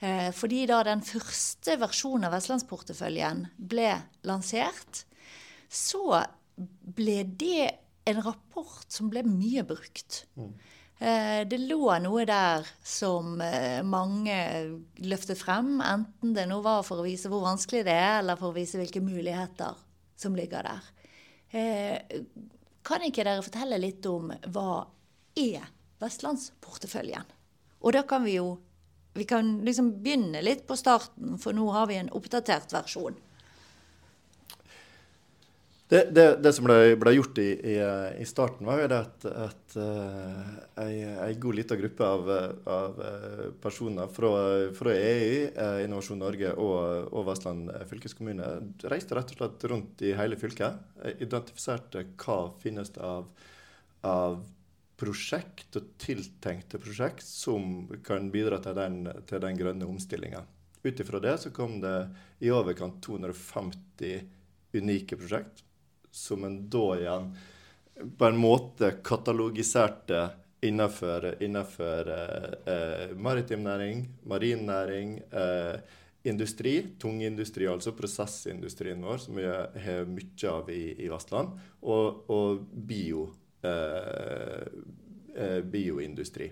Eh, 0.00 0.30
fordi 0.32 0.64
da 0.68 0.80
den 0.86 1.02
første 1.04 1.76
versjonen 1.80 2.28
av 2.28 2.34
Vestlandsporteføljen 2.38 3.44
ble 3.70 3.92
lansert, 4.28 5.04
så 5.68 6.22
ble 6.56 7.22
det 7.24 7.66
en 8.08 8.22
rapport 8.24 8.86
som 8.88 9.10
ble 9.12 9.22
mye 9.28 9.64
brukt. 9.68 10.22
Mm. 10.40 10.54
Eh, 11.00 11.40
det 11.48 11.58
lå 11.60 11.92
noe 12.00 12.24
der 12.28 12.64
som 12.84 13.42
eh, 13.44 13.82
mange 13.84 14.38
løftet 15.04 15.40
frem, 15.40 15.76
enten 15.84 16.32
det 16.36 16.46
nå 16.48 16.62
var 16.64 16.80
for 16.86 17.00
å 17.00 17.06
vise 17.06 17.28
hvor 17.32 17.44
vanskelig 17.44 17.84
det 17.88 17.96
er, 17.96 18.22
eller 18.22 18.40
for 18.40 18.54
å 18.54 18.56
vise 18.56 18.80
hvilke 18.80 19.04
muligheter 19.04 19.76
som 20.20 20.36
ligger 20.36 20.68
der. 20.68 20.88
Kan 22.86 23.02
ikke 23.04 23.24
dere 23.26 23.42
fortelle 23.42 23.80
litt 23.80 24.04
om 24.06 24.28
hva 24.52 24.84
er 25.40 25.64
Vestlandsporteføljen? 26.00 27.39
Og 27.80 27.96
da 27.96 28.04
kan 28.08 28.26
vi 28.26 28.36
jo 28.38 28.58
vi 29.12 29.24
kan 29.26 29.56
liksom 29.66 29.90
begynne 30.04 30.42
litt 30.42 30.68
på 30.68 30.76
starten, 30.78 31.34
for 31.42 31.56
nå 31.56 31.66
har 31.74 31.88
vi 31.90 31.98
en 31.98 32.12
oppdatert 32.14 32.70
versjon. 32.70 33.16
Det, 35.90 36.04
det, 36.14 36.24
det 36.38 36.52
som 36.54 36.68
ble, 36.68 36.94
ble 37.02 37.16
gjort 37.16 37.38
i, 37.42 37.48
i, 37.72 37.72
i, 38.22 38.26
starten, 38.28 38.62
var 38.68 38.78
jo 38.78 38.90
det 38.92 38.98
at, 39.00 39.24
at 39.26 39.74
uh, 39.74 40.84
ei, 40.84 41.32
god 41.42 41.58
lita 41.58 41.74
gruppe 41.80 42.06
av, 42.06 42.30
av, 42.70 43.00
eh, 43.08 43.42
personer 43.58 44.12
fra, 44.14 44.30
fra 44.78 44.94
EU, 44.94 45.40
eh, 45.50 45.80
Innovasjon 45.88 46.22
Norge 46.22 46.52
og, 46.54 47.10
og, 47.10 47.24
Vestland 47.26 47.74
fylkeskommune 47.90 48.52
reiste 48.92 49.18
rett 49.18 49.34
og 49.34 49.40
slett 49.40 49.66
rundt 49.72 50.06
i 50.06 50.14
hele 50.14 50.38
fylket. 50.38 50.78
Identifiserte 51.18 52.06
hva 52.22 52.38
finnes 52.62 52.94
det 52.94 53.02
av, 53.10 53.26
av 54.06 54.38
prosjekt 55.00 55.78
og 55.80 55.92
tiltenkte 56.00 56.80
prosjekt 56.82 57.24
som 57.26 57.88
kan 58.06 58.28
bidra 58.32 58.60
til 58.62 58.76
den, 58.76 59.04
til 59.28 59.42
den 59.42 59.56
grønne 59.58 59.88
omstillinga. 59.88 60.44
Ut 60.84 61.00
ifra 61.00 61.20
det 61.20 61.36
så 61.42 61.52
kom 61.52 61.80
det 61.82 61.96
i 62.44 62.52
overkant 62.52 63.00
250 63.04 64.20
unike 64.76 65.16
prosjekt, 65.16 65.64
som 66.10 66.44
en 66.44 66.62
da 66.72 66.86
igjen 66.98 67.32
på 68.18 68.28
en 68.28 68.38
måte 68.40 68.94
katalogiserte 69.04 70.22
innenfor, 70.64 71.42
innenfor 71.42 72.10
eh, 72.10 73.16
maritim 73.16 73.64
næring, 73.64 74.06
marin 74.24 74.66
næring, 74.66 75.18
eh, 75.32 75.80
industri, 76.22 76.86
tungindustri, 77.00 77.66
altså 77.68 77.92
prosessindustrien 77.96 79.00
vår, 79.04 79.22
som 79.24 79.36
vi 79.36 79.46
har 79.48 80.08
mye 80.08 80.50
av 80.52 80.70
i, 80.72 80.82
i 81.00 81.08
Vestland, 81.08 81.54
og, 81.80 82.24
og 82.32 82.64
bio, 82.70 83.30
eh, 83.64 84.29
bioindustri. 85.70 86.50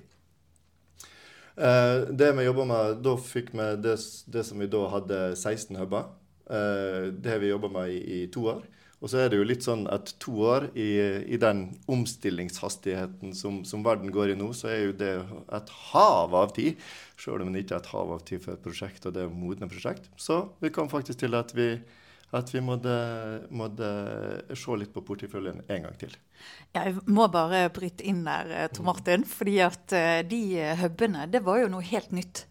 det 1.58 2.32
vi 2.38 2.44
jobba 2.44 2.64
med, 2.70 3.00
da 3.02 3.16
fikk 3.18 3.48
vi 3.50 3.64
det, 3.82 3.96
det, 4.30 4.44
som 4.46 4.62
vi 4.62 4.68
da 4.70 4.84
hadde 4.92 5.18
16 5.34 5.76
huber. 5.76 6.04
det 6.46 7.30
har 7.32 7.38
vi 7.42 7.50
jobba 7.50 7.68
med 7.68 7.90
i, 7.90 8.22
i 8.22 8.26
to 8.30 8.46
år. 8.46 8.62
Og 8.98 9.10
så 9.10 9.20
er 9.22 9.30
det 9.30 9.38
jo 9.38 9.46
litt 9.46 9.62
sånn 9.62 9.84
at 9.94 10.10
to 10.22 10.32
år 10.48 10.68
i, 10.74 10.88
i 11.30 11.38
den 11.38 11.68
omstillingshastigheten 11.90 13.34
som, 13.36 13.60
som, 13.68 13.84
verden 13.86 14.10
går 14.14 14.32
i 14.32 14.38
nå, 14.38 14.50
så 14.58 14.72
er 14.72 14.80
jo 14.88 14.96
det 14.98 15.12
et 15.54 15.70
hav 15.92 16.34
av 16.34 16.50
tid. 16.56 16.80
Selv 17.18 17.44
om 17.44 17.52
det 17.54 17.62
ikke 17.62 17.76
er 17.76 17.84
et 17.84 17.92
hav 17.92 18.14
av 18.16 18.24
tid 18.26 18.42
for 18.42 18.56
et 18.56 18.64
prosjekt, 18.64 19.06
og 19.06 19.14
det 19.14 19.22
er 19.22 19.30
modne 19.30 19.70
prosjekt. 19.70 20.10
Så 20.18 20.40
vi 20.62 20.72
kom 20.74 20.90
faktisk 20.90 21.22
til 21.22 21.38
at 21.38 21.54
vi, 21.54 21.70
at 22.34 22.50
vi 22.50 22.64
måtte, 22.64 22.96
måtte 23.54 23.92
se 24.58 24.80
litt 24.82 24.94
på 24.94 25.06
porteføljen 25.06 25.62
en 25.68 25.86
gang 25.86 26.00
til. 26.02 26.18
Jeg 26.76 26.98
må 27.08 27.26
bare 27.32 27.66
bryte 27.74 28.04
inn 28.06 28.24
der, 28.26 28.68
Tor 28.74 28.86
Martin. 28.90 29.24
fordi 29.24 29.58
at 29.64 29.96
eh, 29.96 30.20
de 30.28 30.42
hubene, 30.82 31.26
det 31.30 31.42
var 31.46 31.62
jo 31.62 31.72
noe 31.72 31.84
helt 31.84 32.12
nytt. 32.12 32.44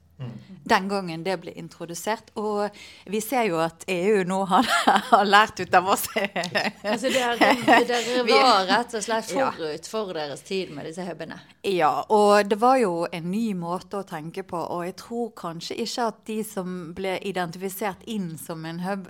Den 0.64 0.90
gangen 0.90 1.22
det 1.24 1.36
ble 1.40 1.52
introdusert. 1.60 2.32
Og 2.42 2.74
vi 3.06 3.20
ser 3.22 3.46
jo 3.48 3.60
at 3.62 3.86
EU 3.92 4.24
nå 4.28 4.40
har, 4.52 4.70
har 5.12 5.26
lært 5.28 5.62
ut 5.62 5.76
av 5.78 5.92
oss. 5.94 6.08
altså 6.18 7.12
dere, 7.14 7.52
dere 7.88 8.24
var 8.28 8.66
rett 8.68 8.98
og 8.98 9.06
slett 9.06 9.30
forut 9.30 9.90
for 9.92 10.14
deres 10.18 10.42
tid 10.48 10.74
med 10.76 10.90
disse 10.90 11.06
hubene? 11.08 11.40
Ja, 11.64 11.92
og 12.10 12.50
det 12.50 12.60
var 12.62 12.80
jo 12.82 13.06
en 13.12 13.30
ny 13.32 13.52
måte 13.58 14.02
å 14.02 14.08
tenke 14.08 14.44
på. 14.48 14.60
Og 14.60 14.88
jeg 14.90 14.98
tror 15.00 15.32
kanskje 15.38 15.80
ikke 15.86 16.10
at 16.12 16.24
de 16.30 16.42
som 16.48 16.78
ble 16.98 17.18
identifisert 17.30 18.04
inn 18.10 18.34
som 18.42 18.66
en 18.68 18.82
hub, 18.84 19.08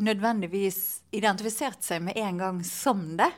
nødvendigvis 0.00 0.80
identifiserte 1.14 1.84
seg 1.84 2.08
med 2.08 2.16
en 2.16 2.40
gang 2.40 2.64
som 2.64 3.04
det. 3.20 3.30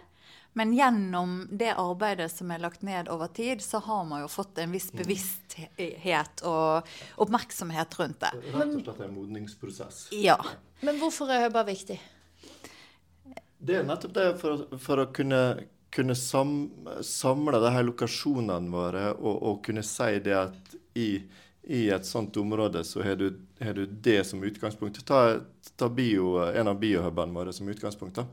Men 0.52 0.72
gjennom 0.74 1.48
det 1.50 1.74
arbeidet 1.78 2.30
som 2.32 2.50
er 2.50 2.58
lagt 2.58 2.82
ned 2.82 3.08
over 3.08 3.26
tid, 3.26 3.62
så 3.62 3.78
har 3.78 4.04
man 4.04 4.24
jo 4.24 4.28
fått 4.28 4.58
en 4.58 4.72
viss 4.74 4.88
bevissthet 4.92 6.42
og 6.42 6.88
oppmerksomhet 7.22 7.94
rundt 8.00 8.18
det. 8.24 8.32
Rett 8.50 8.74
og 8.74 8.80
slett 8.82 9.04
en 9.06 9.14
modningsprosess. 9.14 10.08
Ja. 10.18 10.40
Men 10.82 10.98
hvorfor 10.98 11.30
er 11.30 11.44
Høba 11.46 11.62
viktig? 11.68 12.00
Det 13.60 13.76
er 13.78 13.86
nettopp 13.86 14.16
det 14.16 14.26
for, 14.40 14.64
for 14.80 15.04
å 15.04 15.06
kunne, 15.14 15.40
kunne 15.94 16.16
sam, 16.18 16.54
samle 17.04 17.60
de 17.62 17.72
her 17.74 17.86
lokasjonene 17.86 18.72
våre 18.72 19.06
og, 19.12 19.34
og, 19.36 19.58
kunne 19.66 19.84
si 19.86 20.16
det 20.24 20.34
at 20.34 20.76
i, 20.98 21.10
i 21.68 21.82
et 21.94 22.08
sånt 22.08 22.36
område 22.40 22.82
så 22.88 23.04
har 23.04 23.20
du, 23.20 23.28
har 23.60 23.76
du 23.76 23.84
det 23.86 24.24
som 24.26 24.42
utgangspunkt. 24.42 25.04
Ta, 25.06 25.36
ta 25.76 25.90
bio, 25.92 26.40
en 26.48 26.72
av 26.72 26.80
biohubene 26.80 27.36
våre 27.36 27.54
som 27.54 27.68
utgangspunkt. 27.70 28.18
da. 28.18 28.26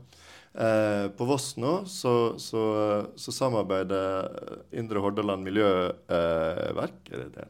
Eh, 0.54 1.10
på 1.12 1.24
Voss 1.28 1.52
nå 1.60 1.84
så, 1.86 2.38
så, 2.40 2.62
så, 3.20 3.32
samarbeider 3.32 4.64
Indre 4.72 5.02
Hordaland 5.04 5.44
miljøverk 5.44 7.12
er 7.12 7.24
det 7.26 7.30
det? 7.36 7.48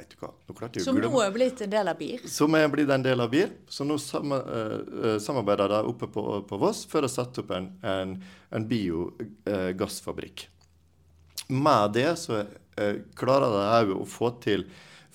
vet 0.00 0.14
du 0.14 0.16
hva. 0.22 0.30
Nå 0.48 0.82
som 0.82 0.96
nå 0.96 1.10
er 1.20 1.32
blitt 1.34 1.60
en 1.60 1.72
del 1.72 1.90
av 1.92 1.98
BIR? 1.98 2.24
Som 2.32 2.56
er 2.56 2.68
blitt 2.72 2.90
en 2.90 3.04
del 3.04 3.20
av 3.20 3.30
BIR. 3.32 3.52
Så 3.68 3.84
nå 3.84 3.98
sam, 4.00 4.32
uh, 4.32 5.18
samarbeider 5.20 5.68
de 5.74 5.80
oppe 5.92 6.08
på, 6.08 6.24
på, 6.48 6.60
Voss 6.60 6.86
for 6.88 7.04
å 7.04 7.10
sette 7.12 7.44
opp 7.44 7.52
en, 7.56 7.68
en, 7.84 8.16
en 8.56 8.68
biogassfabrikk. 8.70 10.46
Med 11.52 11.96
det 11.98 12.08
så 12.22 12.40
uh, 12.40 12.94
klarer 13.18 13.52
de 13.52 13.66
òg 13.92 13.96
å 14.00 14.08
få 14.08 14.32
til 14.42 14.64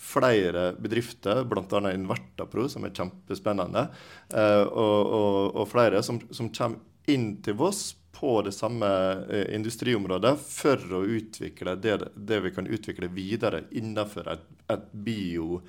flere 0.05 0.73
bedrifter, 0.77 1.41
bl.a. 1.49 1.79
Invertapro, 1.89 2.67
som 2.69 2.85
er 2.85 2.93
kjempespennende, 2.93 3.87
og, 4.35 4.73
og, 4.75 5.37
og, 5.55 5.63
flere 5.71 6.01
som, 6.03 6.19
som 6.35 6.49
kommer 6.53 6.83
inn 7.11 7.35
til 7.45 7.57
Voss 7.59 7.93
på 8.15 8.41
det 8.41 8.51
samme 8.55 8.87
eh, 9.29 9.55
industriområdet 9.55 10.33
for 10.39 10.93
å 10.95 11.03
utvikle 11.03 11.75
det, 11.75 11.97
det, 12.15 12.39
vi 12.45 12.51
kan 12.55 12.67
utvikle 12.67 13.09
videre 13.11 13.65
innenfor 13.75 14.29
et, 14.31 14.45
et 14.71 14.91
bio, 14.91 15.59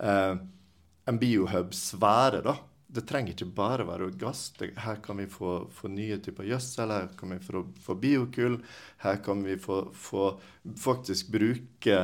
eh, 0.00 0.36
en 1.04 1.18
biohub-sfære. 1.20 2.42
da. 2.46 2.56
Det 2.92 3.04
trenger 3.08 3.34
ikke 3.34 3.52
bare 3.56 3.86
være 3.88 4.10
gass. 4.20 4.46
Det, 4.56 4.72
her 4.84 5.02
kan 5.04 5.20
vi 5.20 5.28
få, 5.30 5.66
få, 5.72 5.90
nye 5.92 6.16
typer 6.24 6.48
gjødsel, 6.48 6.94
her 6.96 7.10
kan 7.18 7.34
vi 7.36 7.40
få, 7.44 7.66
få 7.84 7.98
biokull. 8.00 8.58
Her 9.04 9.20
kan 9.24 9.44
vi 9.44 9.58
få, 9.60 9.84
få 9.92 10.30
faktisk 10.80 11.32
bruke 11.34 12.00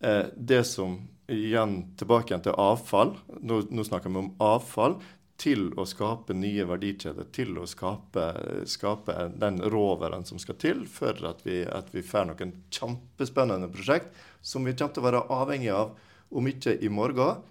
eh, 0.00 0.24
det 0.34 0.64
som 0.66 0.98
igjen 1.28 1.80
tilbake 2.00 2.32
igjen 2.32 2.46
til 2.46 2.58
avfall. 2.58 3.14
Nå, 3.38 3.62
nå 3.70 3.86
snakker 3.86 4.10
vi 4.10 4.22
om 4.22 4.34
avfall 4.42 4.98
til 5.38 5.68
å 5.78 5.84
skape 5.86 6.34
nye 6.34 6.64
verdikjeder, 6.66 7.28
til 7.34 7.60
å 7.62 7.66
skape, 7.70 8.24
skape 8.66 9.14
den 9.38 9.60
roveren 9.70 10.26
som 10.26 10.40
skal 10.42 10.58
til 10.58 10.82
for 10.90 11.14
at 11.28 11.44
vi, 11.46 11.60
at 11.62 11.92
vi 11.94 12.02
får 12.02 12.26
noen 12.32 12.54
kjempespennende 12.74 13.70
prosjekt 13.70 14.10
som 14.42 14.66
vi 14.66 14.74
kommer 14.74 14.96
til 14.96 15.04
å 15.04 15.06
være 15.06 15.24
avhengig 15.38 15.72
av, 15.74 15.94
om 16.28 16.50
ikke 16.50 16.74
i 16.84 16.90
morgen, 16.92 17.44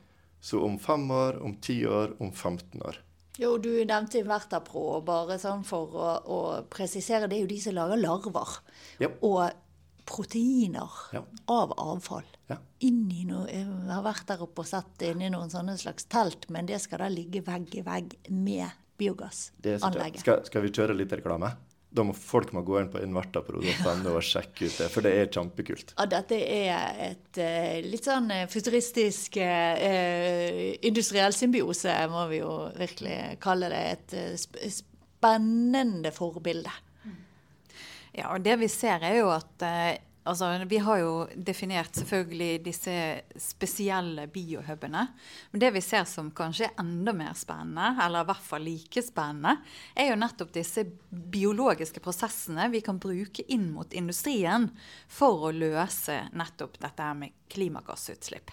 så 0.44 0.60
om 0.68 0.76
fem 0.80 1.08
år, 1.12 1.40
om 1.44 1.56
ti 1.64 1.80
år, 1.88 2.18
om 2.22 2.32
15 2.32 2.84
år. 2.86 3.00
Jo, 3.38 3.56
Du 3.62 3.70
nevnte 3.86 4.20
Invertapro, 4.20 5.00
bare 5.06 5.38
sånn 5.42 5.64
for 5.66 5.94
å, 5.94 6.10
å, 6.26 6.40
presisere. 6.74 7.30
Det 7.30 7.38
er 7.38 7.46
jo 7.46 7.52
de 7.52 7.60
som 7.62 7.76
lager 7.78 8.02
larver. 8.02 8.56
Yep. 8.98 9.20
Og 9.26 9.44
proteiner 10.10 11.02
ja. 11.14 11.22
av 11.54 11.76
avfall 11.78 12.26
ja. 12.48 12.58
inni 12.86 13.26
noe 13.28 13.46
Jeg 13.52 13.68
har 13.90 14.04
vært 14.06 14.28
der 14.30 14.44
oppe 14.46 14.64
og 14.64 14.70
satt 14.70 15.04
inni 15.08 15.32
noen 15.34 15.52
sånne 15.52 15.78
slags 15.80 16.08
telt, 16.12 16.50
men 16.54 16.68
det 16.70 16.80
skal 16.84 17.04
da 17.04 17.10
ligge 17.12 17.44
vegg 17.46 17.80
i 17.80 17.86
vegg 17.86 18.18
med 18.32 18.68
biogassanlegget. 18.98 20.22
Skal, 20.24 20.46
skal, 20.48 20.64
vi 20.66 20.74
kjøre 20.74 20.96
litt 20.98 21.14
reklame? 21.14 21.52
Da 21.88 22.04
må 22.04 22.14
folk 22.18 22.52
må 22.54 22.62
gå 22.68 22.82
inn 22.82 22.90
på 22.92 23.00
invertapro.no 23.02 24.16
og 24.18 24.26
sjekke 24.26 24.68
ut 24.68 24.80
det, 24.82 24.88
for 24.92 25.06
det 25.06 25.14
er 25.18 25.30
kjempekult. 25.32 25.94
Ja, 25.96 26.08
dette 26.12 26.40
er 26.44 27.00
et 27.06 27.40
uh, 27.40 27.78
litt 27.86 28.06
sånn 28.06 28.28
eh, 28.36 28.44
futuristisk 28.52 29.40
uh, 29.40 30.74
industriell 30.86 31.36
symbiose, 31.36 31.94
må 32.12 32.28
vi 32.32 32.42
jo 32.42 32.52
virkelig 32.78 33.38
kalle 33.44 33.72
det. 33.72 33.86
Et 33.96 34.18
uh, 34.20 34.68
spennende 34.82 36.12
forbilde. 36.14 36.74
Ja, 38.18 38.34
og 38.34 38.44
det 38.44 38.58
vi 38.60 38.70
ser 38.72 39.04
er 39.06 39.20
jo 39.20 39.30
at 39.30 39.64
Altså, 40.28 40.50
vi 40.68 40.78
har 40.84 41.00
jo 41.00 41.12
definert 41.36 41.96
selvfølgelig 41.96 42.64
disse 42.66 42.96
spesielle 43.40 44.28
biohubene. 44.32 45.06
Men 45.54 45.64
det 45.64 45.72
vi 45.78 45.84
ser 45.86 46.04
som 46.10 46.34
kanskje 46.36 46.68
er 46.68 46.84
enda 46.84 47.14
mer 47.16 47.34
spennende, 47.38 47.94
eller 48.04 48.26
i 48.26 48.30
hvert 48.32 48.46
fall 48.50 48.68
like 48.68 49.04
spennende, 49.06 49.56
er 49.96 50.12
jo 50.12 50.20
nettopp 50.20 50.52
disse 50.58 50.84
biologiske 51.10 52.04
prosessene 52.04 52.68
vi 52.74 52.84
kan 52.84 53.00
bruke 53.00 53.48
inn 53.48 53.70
mot 53.72 53.96
industrien 53.96 54.70
for 55.08 55.48
å 55.48 55.56
løse 55.56 56.26
nettopp 56.36 56.80
dette 56.84 57.12
med 57.24 57.38
klimagassutslipp. 57.54 58.52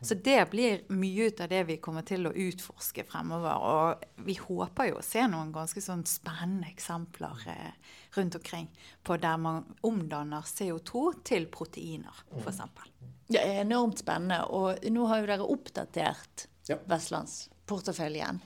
Så 0.00 0.14
det 0.14 0.50
blir 0.50 0.84
mye 0.94 1.28
ut 1.28 1.40
av 1.40 1.50
det 1.50 1.62
vi 1.68 1.76
kommer 1.82 2.04
til 2.06 2.28
å 2.28 2.32
utforske 2.32 3.04
fremover. 3.08 3.64
Og 3.68 4.24
vi 4.26 4.36
håper 4.38 4.90
jo 4.90 4.98
å 5.00 5.04
se 5.04 5.24
noen 5.30 5.50
ganske 5.54 5.82
sånn 5.82 6.04
spennende 6.08 6.70
eksempler 6.70 7.46
eh, 7.50 7.94
rundt 8.16 8.38
omkring 8.38 8.68
på 9.06 9.18
der 9.20 9.40
man 9.42 9.64
omdanner 9.86 10.46
CO2 10.46 11.04
til 11.26 11.48
proteiner, 11.52 12.24
f.eks. 12.38 12.62
Det 13.28 13.42
er 13.42 13.62
enormt 13.64 14.00
spennende. 14.04 14.44
Og 14.54 14.86
nå 14.92 15.08
har 15.10 15.22
jo 15.22 15.30
dere 15.32 15.48
oppdatert 15.56 16.46
ja. 16.70 16.78
vestlandsporteføljen. 16.88 18.40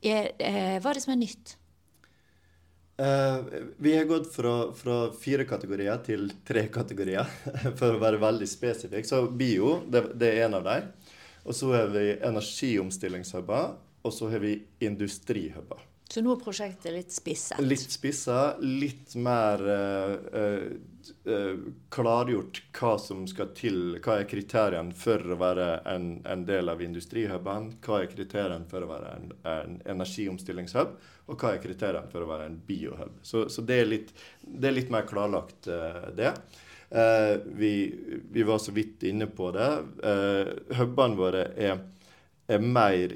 Eh, 0.00 0.76
hva 0.80 0.92
er 0.92 0.96
det 0.96 1.04
som 1.04 1.16
er 1.16 1.22
nytt? 1.24 1.56
Uh, 3.00 3.44
vi 3.76 3.96
har 3.96 4.04
gått 4.04 4.34
fra, 4.34 4.72
fra, 4.76 5.12
fire 5.12 5.46
kategorier 5.48 6.02
til 6.04 6.26
tre 6.44 6.66
kategorier, 6.68 7.28
for 7.78 7.96
å 7.96 8.00
være 8.02 8.20
veldig 8.20 8.48
spesifikk. 8.50 9.08
Så 9.08 9.22
bio, 9.32 9.78
det, 9.88 10.10
det 10.20 10.34
er 10.34 10.48
en 10.48 10.58
av 10.58 10.66
dem. 10.68 10.90
Og 11.48 11.56
så 11.56 11.70
har 11.72 11.88
vi 11.94 12.10
energiomstillingshuber, 12.18 13.70
og 14.04 14.12
så 14.12 14.28
har 14.28 14.44
vi 14.44 14.58
industrihuber. 14.84 15.86
Så 16.10 16.24
nå 16.26 16.32
er 16.34 16.40
prosjektet 16.42 16.90
litt 16.90 17.12
spisset? 17.14 17.60
Litt 17.62 17.92
spissa. 17.94 18.56
Litt 18.60 19.14
mer 19.14 19.62
uh, 19.62 20.64
uh, 21.30 21.60
klargjort 21.94 22.60
hva 22.74 22.96
som 22.98 23.22
skal 23.30 23.52
til. 23.54 23.78
Hva 24.02 24.18
er 24.18 24.28
kriteriene 24.28 24.92
for 24.98 25.22
å 25.22 25.38
være 25.38 25.68
en, 25.88 26.10
en 26.26 26.42
del 26.48 26.68
av 26.72 26.82
industrihuben? 26.82 27.70
Hva 27.86 28.02
er 28.02 28.10
kriteriene 28.10 28.66
for 28.68 28.84
å 28.84 28.90
være 28.90 29.14
en, 29.20 29.30
en 29.54 29.78
energiomstillingshub? 29.94 30.98
Og 31.30 31.38
hva 31.38 31.54
er 31.54 31.62
kriteriene 31.62 32.10
for 32.10 32.24
å 32.24 32.30
være 32.30 32.48
en 32.50 32.58
biohub. 32.66 33.20
Så, 33.22 33.46
så 33.52 33.62
det, 33.66 33.78
er 33.78 33.88
litt, 33.88 34.12
det, 34.42 34.66
er 34.68 34.76
litt, 34.76 34.90
mer 34.92 35.06
klarlagt, 35.08 35.70
uh, 35.70 36.10
det. 36.16 36.34
Uh, 36.90 37.38
vi, 37.54 37.72
vi, 38.34 38.44
var 38.46 38.58
så 38.58 38.74
vidt 38.74 39.06
inne 39.06 39.30
på 39.30 39.52
det. 39.54 39.70
Uh, 40.02 40.76
hubene 40.80 41.18
våre 41.20 41.46
er 41.54 41.80
er 42.50 42.58
mer 42.58 43.12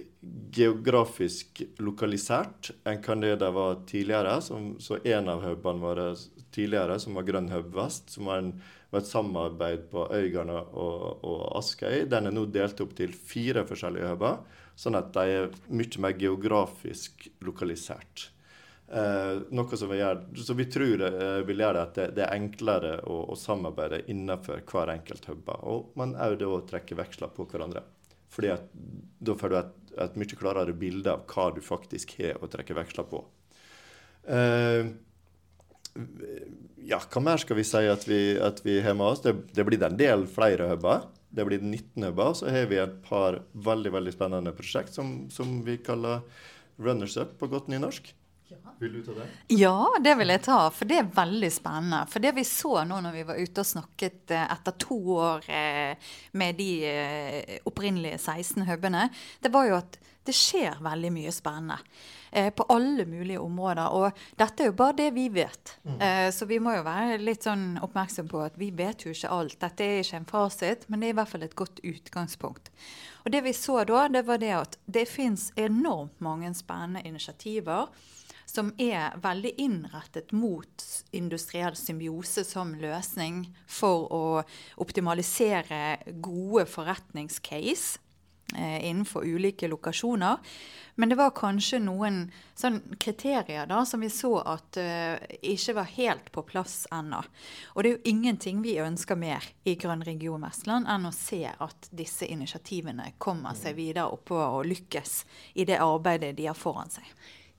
geografisk 0.55 1.63
lokalisert 1.83 2.71
enn 2.87 3.01
kan 3.03 3.23
det 3.23 3.35
de 3.41 3.51
var 3.55 3.81
tidligere. 3.89 4.39
Som, 4.45 4.75
så 4.79 5.01
en 5.03 5.31
av 5.33 5.43
hubene 5.43 5.83
våre 5.83 6.09
tidligere, 6.55 7.01
som 7.03 7.19
var 7.19 7.27
Grønn 7.27 7.51
Hub 7.51 7.73
Vest, 7.75 8.13
som 8.15 8.31
var, 8.31 8.45
en, 8.45 8.53
var 8.95 9.03
et 9.03 9.11
samarbeid 9.11 9.89
på 9.91 10.07
Øygarden 10.07 10.55
og, 10.55 11.25
og 11.27 11.41
Askøy, 11.59 12.05
den 12.11 12.31
er 12.31 12.37
nå 12.37 12.47
delt 12.55 12.83
opp 12.85 12.95
til 12.99 13.15
fire 13.15 13.67
forskjellige 13.67 14.13
huber, 14.15 14.45
sånn 14.77 14.99
at 14.99 15.13
de 15.15 15.25
er 15.39 15.51
mye 15.71 16.03
mer 16.03 16.17
geografisk 16.19 17.29
lokalisert. 17.47 18.29
Eh, 18.95 19.39
noe 19.57 19.79
som 19.81 19.89
vi 19.89 19.97
gjør, 19.99 20.21
som 20.45 20.59
vi 20.59 20.67
tror 20.71 21.03
eh, 21.07 21.41
vil 21.49 21.63
gjøre 21.65 21.85
at 21.87 21.97
det, 21.97 22.09
det 22.19 22.27
er 22.27 22.37
enklere 22.37 22.99
å, 23.09 23.23
å, 23.33 23.39
samarbeide 23.39 24.03
innenfor 24.13 24.61
hver 24.69 24.93
enkelt 24.93 25.25
hub. 25.31 25.49
Og 25.65 25.95
man 25.99 26.13
òg 26.21 26.37
da 26.43 26.51
trekker 26.69 27.01
veksler 27.01 27.33
på 27.35 27.49
hverandre. 27.51 27.83
Fordi 28.35 28.53
at 28.53 28.69
da 29.25 29.39
får 29.39 29.51
du 29.51 29.57
et, 29.59 29.73
et, 30.05 30.21
mye 30.21 30.39
klarere 30.39 30.77
bilde 30.77 31.11
av 31.11 31.25
hva 31.31 31.49
du 31.55 31.63
faktisk 31.65 32.17
har 32.21 32.43
å 32.43 32.51
trekke 32.51 32.77
veksler 32.77 33.09
på. 33.09 33.23
Eh, 34.29 34.93
ja, 36.85 36.99
hva 37.01 37.25
mer 37.25 37.41
skal 37.41 37.57
vi 37.57 37.67
si 37.67 37.85
at 37.89 38.05
vi, 38.09 38.21
at 38.37 38.61
vi 38.67 38.81
har 38.85 38.99
med 38.99 39.15
oss? 39.15 39.25
Det, 39.25 39.37
det 39.57 39.65
blir 39.65 39.83
en 39.87 39.97
del 39.97 40.27
flere 40.29 40.69
huber. 40.75 41.07
Det 41.35 41.47
blir 41.49 41.63
19 41.63 42.03
huber. 42.07 42.35
Så 42.39 42.51
har 42.53 42.69
vi 42.71 42.79
et 42.83 42.99
par 43.07 43.41
veldig 43.53 43.95
veldig 43.95 44.13
spennende 44.15 44.53
prosjekt 44.57 44.95
som, 44.95 45.17
som 45.35 45.57
vi 45.67 45.79
kaller 45.83 46.23
Runners 46.77 47.17
Up 47.21 47.39
på 47.41 47.51
godt 47.51 47.71
nynorsk. 47.73 48.15
Vil 48.79 48.93
du 48.93 49.03
ta 49.03 49.13
det? 49.13 49.27
Ja, 49.55 49.95
det 50.01 50.15
vil 50.19 50.33
jeg 50.35 50.43
ta. 50.45 50.59
For 50.75 50.89
det 50.89 50.99
er 51.01 51.13
veldig 51.15 51.51
spennende. 51.53 52.03
For 52.11 52.23
det 52.23 52.35
vi 52.37 52.45
så 52.47 52.83
nå 52.89 52.99
når 53.05 53.15
vi 53.15 53.27
var 53.29 53.39
ute 53.41 53.63
og 53.63 53.69
snakket 53.69 54.35
eh, 54.35 54.47
etter 54.55 54.77
to 54.83 54.99
år 55.17 55.47
eh, 55.51 56.11
med 56.41 56.59
de 56.59 56.71
eh, 56.91 57.55
opprinnelige 57.71 58.19
16 58.19 58.67
hubene, 58.69 59.09
det 59.43 59.53
var 59.55 59.71
jo 59.71 59.79
at 59.79 59.99
det 60.25 60.35
skjer 60.37 60.83
veldig 60.85 61.13
mye 61.15 61.33
spennende. 61.35 61.79
På 62.35 62.67
alle 62.75 63.05
mulige 63.07 63.39
områder. 63.41 63.95
Og 63.95 64.23
dette 64.41 64.65
er 64.65 64.71
jo 64.71 64.77
bare 64.79 64.97
det 64.99 65.11
vi 65.15 65.29
vet. 65.31 65.77
Mm. 65.85 66.01
Så 66.35 66.49
vi 66.51 66.59
må 66.59 66.73
jo 66.75 66.83
være 66.83 67.21
litt 67.23 67.47
sånn 67.47 67.77
oppmerksom 67.85 68.27
på 68.31 68.41
at 68.43 68.59
vi 68.59 68.73
vet 68.75 69.05
jo 69.07 69.13
ikke 69.15 69.31
alt. 69.31 69.59
Dette 69.63 69.87
er 69.87 70.03
ikke 70.03 70.19
en 70.19 70.27
fasit, 70.27 70.89
men 70.89 70.99
det 70.99 71.09
er 71.09 71.15
i 71.15 71.19
hvert 71.21 71.31
fall 71.31 71.47
et 71.47 71.55
godt 71.59 71.79
utgangspunkt. 71.87 72.73
Og 73.23 73.31
det 73.33 73.45
vi 73.47 73.55
så 73.57 73.85
da, 73.89 74.09
det 74.11 74.25
var 74.27 74.43
det 74.43 74.53
at 74.57 74.77
det 74.91 75.07
fins 75.09 75.53
enormt 75.57 76.19
mange 76.25 76.51
spennende 76.59 77.05
initiativer 77.07 77.89
som 78.55 78.71
er 78.79 79.17
veldig 79.23 79.55
innrettet 79.61 80.33
mot 80.37 80.85
industriell 81.17 81.77
symbiose 81.79 82.45
som 82.47 82.75
løsning 82.79 83.47
for 83.67 84.07
å 84.13 84.25
optimalisere 84.83 86.15
gode 86.23 86.67
forretningscase 86.71 87.99
eh, 87.99 88.04
innenfor 88.55 89.27
ulike 89.27 89.69
lokasjoner. 89.69 90.39
Men 90.95 91.09
det 91.09 91.17
var 91.19 91.33
kanskje 91.35 91.81
noen 91.83 92.21
sånn 92.55 92.79
kriterier 93.03 93.67
da, 93.67 93.81
som 93.87 94.03
vi 94.05 94.11
så 94.15 94.37
at 94.47 94.79
uh, 94.79 95.17
ikke 95.43 95.75
var 95.81 95.91
helt 95.97 96.31
på 96.35 96.45
plass 96.47 96.85
ennå. 96.95 97.19
Og 97.75 97.83
det 97.83 97.91
er 97.91 97.97
jo 97.97 98.13
ingenting 98.15 98.63
vi 98.63 98.77
ønsker 98.83 99.19
mer 99.19 99.43
i 99.67 99.75
Grønn 99.81 100.05
region 100.07 100.47
Vestland 100.47 100.87
enn 100.91 101.09
å 101.09 101.15
se 101.15 101.43
at 101.51 101.91
disse 101.91 102.29
initiativene 102.31 103.17
kommer 103.19 103.59
seg 103.59 103.75
videre 103.79 104.07
oppover 104.15 104.61
og 104.61 104.71
lykkes 104.71 105.25
i 105.59 105.67
det 105.67 105.83
arbeidet 105.83 106.37
de 106.39 106.47
har 106.47 106.59
foran 106.59 106.93
seg. 106.95 107.11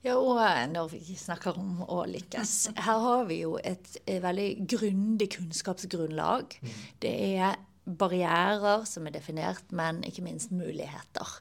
Ja, 0.06 0.16
og 0.16 0.38
når 0.70 0.92
vi 0.94 1.16
snakker 1.18 1.56
om 1.58 1.80
å 1.82 2.04
lykkes 2.06 2.52
Her 2.78 3.00
har 3.02 3.24
vi 3.26 3.40
jo 3.40 3.56
et, 3.58 3.96
et 4.06 4.20
veldig 4.22 4.50
grundig 4.70 5.32
kunnskapsgrunnlag. 5.34 6.54
Mm. 6.62 6.76
Det 7.02 7.14
er 7.40 7.56
barrierer 7.86 8.84
som 8.88 9.06
er 9.06 9.16
definert, 9.16 9.64
men 9.70 10.02
ikke 10.06 10.24
minst 10.26 10.52
muligheter. 10.54 11.38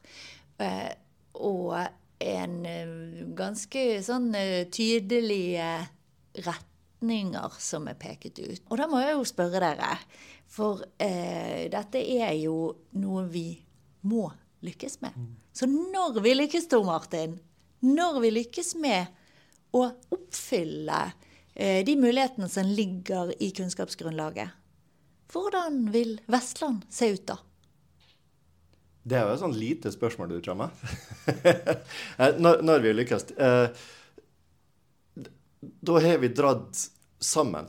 Eh, 0.62 0.94
og 1.42 1.74
en 2.24 2.56
eh, 2.70 2.96
ganske 3.36 3.86
sånn 4.06 4.30
eh, 4.38 4.68
tydelige 4.72 5.68
retninger 6.46 7.60
som 7.60 7.90
er 7.90 8.00
peket 8.00 8.40
ut. 8.40 8.64
Og 8.70 8.80
da 8.80 8.88
må 8.92 9.02
jeg 9.04 9.18
jo 9.18 9.28
spørre 9.28 9.62
dere, 9.64 9.92
for 10.48 10.86
eh, 11.02 11.66
dette 11.74 12.00
er 12.00 12.36
jo 12.40 12.76
noe 13.02 13.26
vi 13.32 13.50
må 14.06 14.30
lykkes 14.66 15.00
med. 15.04 15.18
Mm. 15.18 15.34
Så 15.56 15.68
når 15.70 16.22
vi 16.24 16.34
lykkes, 16.36 16.70
Tor 16.72 16.86
Martin, 16.88 17.38
når 17.86 18.20
vi 18.24 18.34
lykkes 18.40 18.76
med 18.82 19.12
å 19.76 19.86
oppfylle 20.14 21.02
eh, 21.54 21.82
de 21.86 21.96
mulighetene 22.00 22.50
som 22.52 22.70
ligger 22.70 23.34
i 23.44 23.52
kunnskapsgrunnlaget, 23.56 24.54
hvordan 25.32 25.86
vil 25.94 26.18
Vestland 26.32 26.86
se 26.90 27.12
ut 27.16 27.26
da? 27.28 27.40
Det 29.06 29.18
er 29.20 29.28
jo 29.28 29.36
et 29.36 29.42
sånn 29.44 29.58
lite 29.58 29.92
spørsmål 29.94 30.32
du 30.34 30.40
tar 30.46 30.60
med. 30.60 30.70
Eh, 32.16 32.38
når, 32.38 32.62
når, 32.62 32.84
vi 32.84 32.92
lykkes 32.94 33.24
eh, 33.42 33.80
Da 35.58 35.96
har 36.04 36.20
vi 36.22 36.30
dratt 36.38 36.84
sammen. 37.18 37.66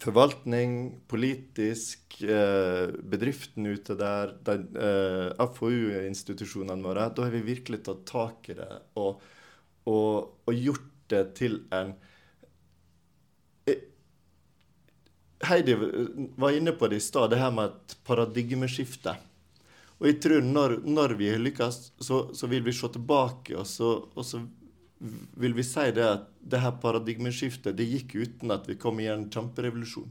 Forvaltning, 0.00 0.74
politisk, 1.08 2.20
eh, 2.22 2.92
bedriften 3.12 3.66
ute 3.66 3.96
der, 3.96 4.34
de, 4.44 4.56
eh, 4.84 5.48
FoU-institusjonene 5.56 6.84
våre. 6.84 7.08
Da 7.16 7.26
har 7.26 7.34
vi 7.34 7.42
virkelig 7.50 7.82
tatt 7.88 8.04
tak 8.08 8.52
i 8.52 8.58
det 8.60 8.70
og, 9.00 9.24
og, 9.88 10.44
og 10.44 10.54
gjort 10.54 10.88
det 11.10 11.24
til 11.40 11.60
en 11.74 11.94
eh, 13.68 13.84
Heidi 15.48 15.74
var 16.36 16.52
inne 16.52 16.72
på 16.76 16.88
det 16.88 17.00
i 17.00 17.04
stad, 17.04 17.30
det 17.32 17.40
her 17.40 17.52
med 17.54 17.72
et 17.72 17.96
paradigmeskifte. 18.04 19.14
Og 20.00 20.08
jeg 20.08 20.20
tror 20.24 20.44
når, 20.44 20.78
når 20.84 21.14
vi 21.16 21.30
lykkes, 21.36 21.80
så, 22.00 22.22
så, 22.36 22.48
vil 22.48 22.64
vi 22.64 22.72
se 22.76 22.88
tilbake, 22.92 23.56
og 23.56 23.66
så, 23.68 23.92
og 24.14 24.24
så 24.24 24.40
vil 25.40 25.56
vi 25.56 25.64
si 25.64 25.86
det 25.96 26.06
at 26.06 26.28
det 26.40 26.60
her 26.60 26.76
paradigmeskiftet 26.80 27.76
det 27.76 27.88
gikk 27.88 28.16
uten 28.20 28.52
at 28.52 28.68
vi 28.68 28.78
kom 28.80 29.00
i 29.00 29.08
en 29.12 29.28
kjemperevolusjon. 29.32 30.08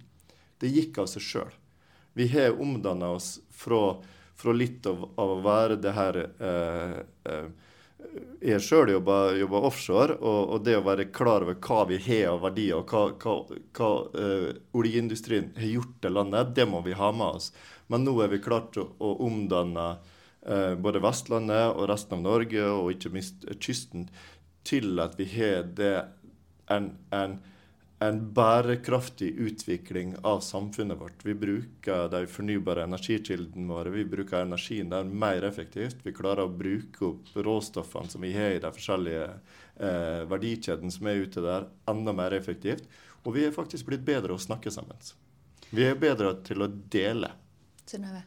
Det 0.62 0.70
gikk 0.70 1.02
av 1.02 1.10
seg 1.10 1.26
sjøl. 1.26 1.58
Vi 2.18 2.28
har 2.34 2.58
omdanna 2.62 3.14
oss 3.16 3.38
fra, 3.54 4.00
fra, 4.36 4.54
litt 4.54 4.86
av, 4.90 5.06
av, 5.14 5.36
å 5.38 5.42
være 5.46 5.78
det 5.82 5.94
her 5.94 6.22
eh, 6.26 6.98
eh, 7.30 7.50
Jeg 8.40 8.56
har 8.56 8.64
sjøl 8.64 8.94
jobba 8.94 9.60
offshore, 9.68 10.16
og, 10.20 10.54
og, 10.54 10.62
det 10.64 10.78
å 10.80 10.86
være 10.86 11.10
klar 11.12 11.44
over 11.44 11.58
hva 11.60 11.82
vi 11.90 11.98
har 12.06 12.32
av 12.32 12.46
verdier, 12.46 12.80
og 12.80 12.94
hva, 12.94 13.02
hva, 13.20 13.60
hva 13.76 13.90
uh, 14.16 14.48
oljeindustrien 14.80 15.52
har 15.58 15.74
gjort 15.74 15.98
til 16.06 16.16
landet, 16.16 16.54
det 16.56 16.66
må 16.70 16.80
vi 16.86 16.96
ha 16.96 17.12
med 17.12 17.42
oss. 17.42 17.52
Men 17.92 18.08
nå 18.08 18.16
er 18.24 18.32
vi 18.32 18.40
klart 18.44 18.80
å, 18.80 18.88
å 19.04 19.12
omdanne 19.28 19.90
uh, 20.00 20.74
både 20.80 21.04
Vestlandet 21.04 21.76
og 21.76 21.90
resten 21.92 22.20
av 22.22 22.26
Norge, 22.30 22.64
og 22.72 22.94
ikke 22.96 23.12
minst 23.14 23.44
kysten, 23.60 24.08
til 24.68 25.04
at 25.04 25.20
vi 25.20 25.28
har 25.36 25.68
det 25.76 25.94
en, 26.72 26.94
en, 27.16 27.40
en, 28.00 28.20
bærekraftig 28.34 29.30
utvikling 29.44 30.16
av 30.22 30.40
samfunnet 30.46 31.00
vårt. 31.00 31.26
Vi 31.26 31.36
bruker 31.36 32.08
de 32.12 32.24
fornybare 32.28 32.86
energikildene 32.88 33.68
våre, 33.68 33.92
vi 33.94 34.06
bruker 34.08 34.46
energien 34.46 34.90
der 34.92 35.04
mer 35.04 35.44
effektivt. 35.48 36.00
Vi 36.04 36.16
klarer 36.16 36.48
å 36.48 36.54
bruke 36.62 37.06
opp 37.12 37.36
råstoffene 37.36 38.12
som 38.12 38.24
vi 38.24 38.34
har 38.36 38.56
i 38.56 38.64
de 38.64 38.72
forskjellige 38.76 39.28
eh, 39.28 40.24
verdikjedene 40.32 40.96
som 40.96 41.12
er 41.12 41.24
ute 41.26 41.44
der, 41.44 41.68
enda 41.92 42.16
mer 42.16 42.36
effektivt. 42.40 42.88
Og 43.26 43.36
vi 43.36 43.46
er 43.46 43.56
faktisk 43.56 43.92
blitt 43.92 44.08
bedre 44.08 44.36
å 44.36 44.42
snakke 44.42 44.72
sammen. 44.72 45.00
Vi 45.70 45.86
er 45.86 46.00
bedre 46.00 46.38
til 46.48 46.64
å 46.64 46.72
dele. 46.72 47.34
Synnøve? 47.90 48.24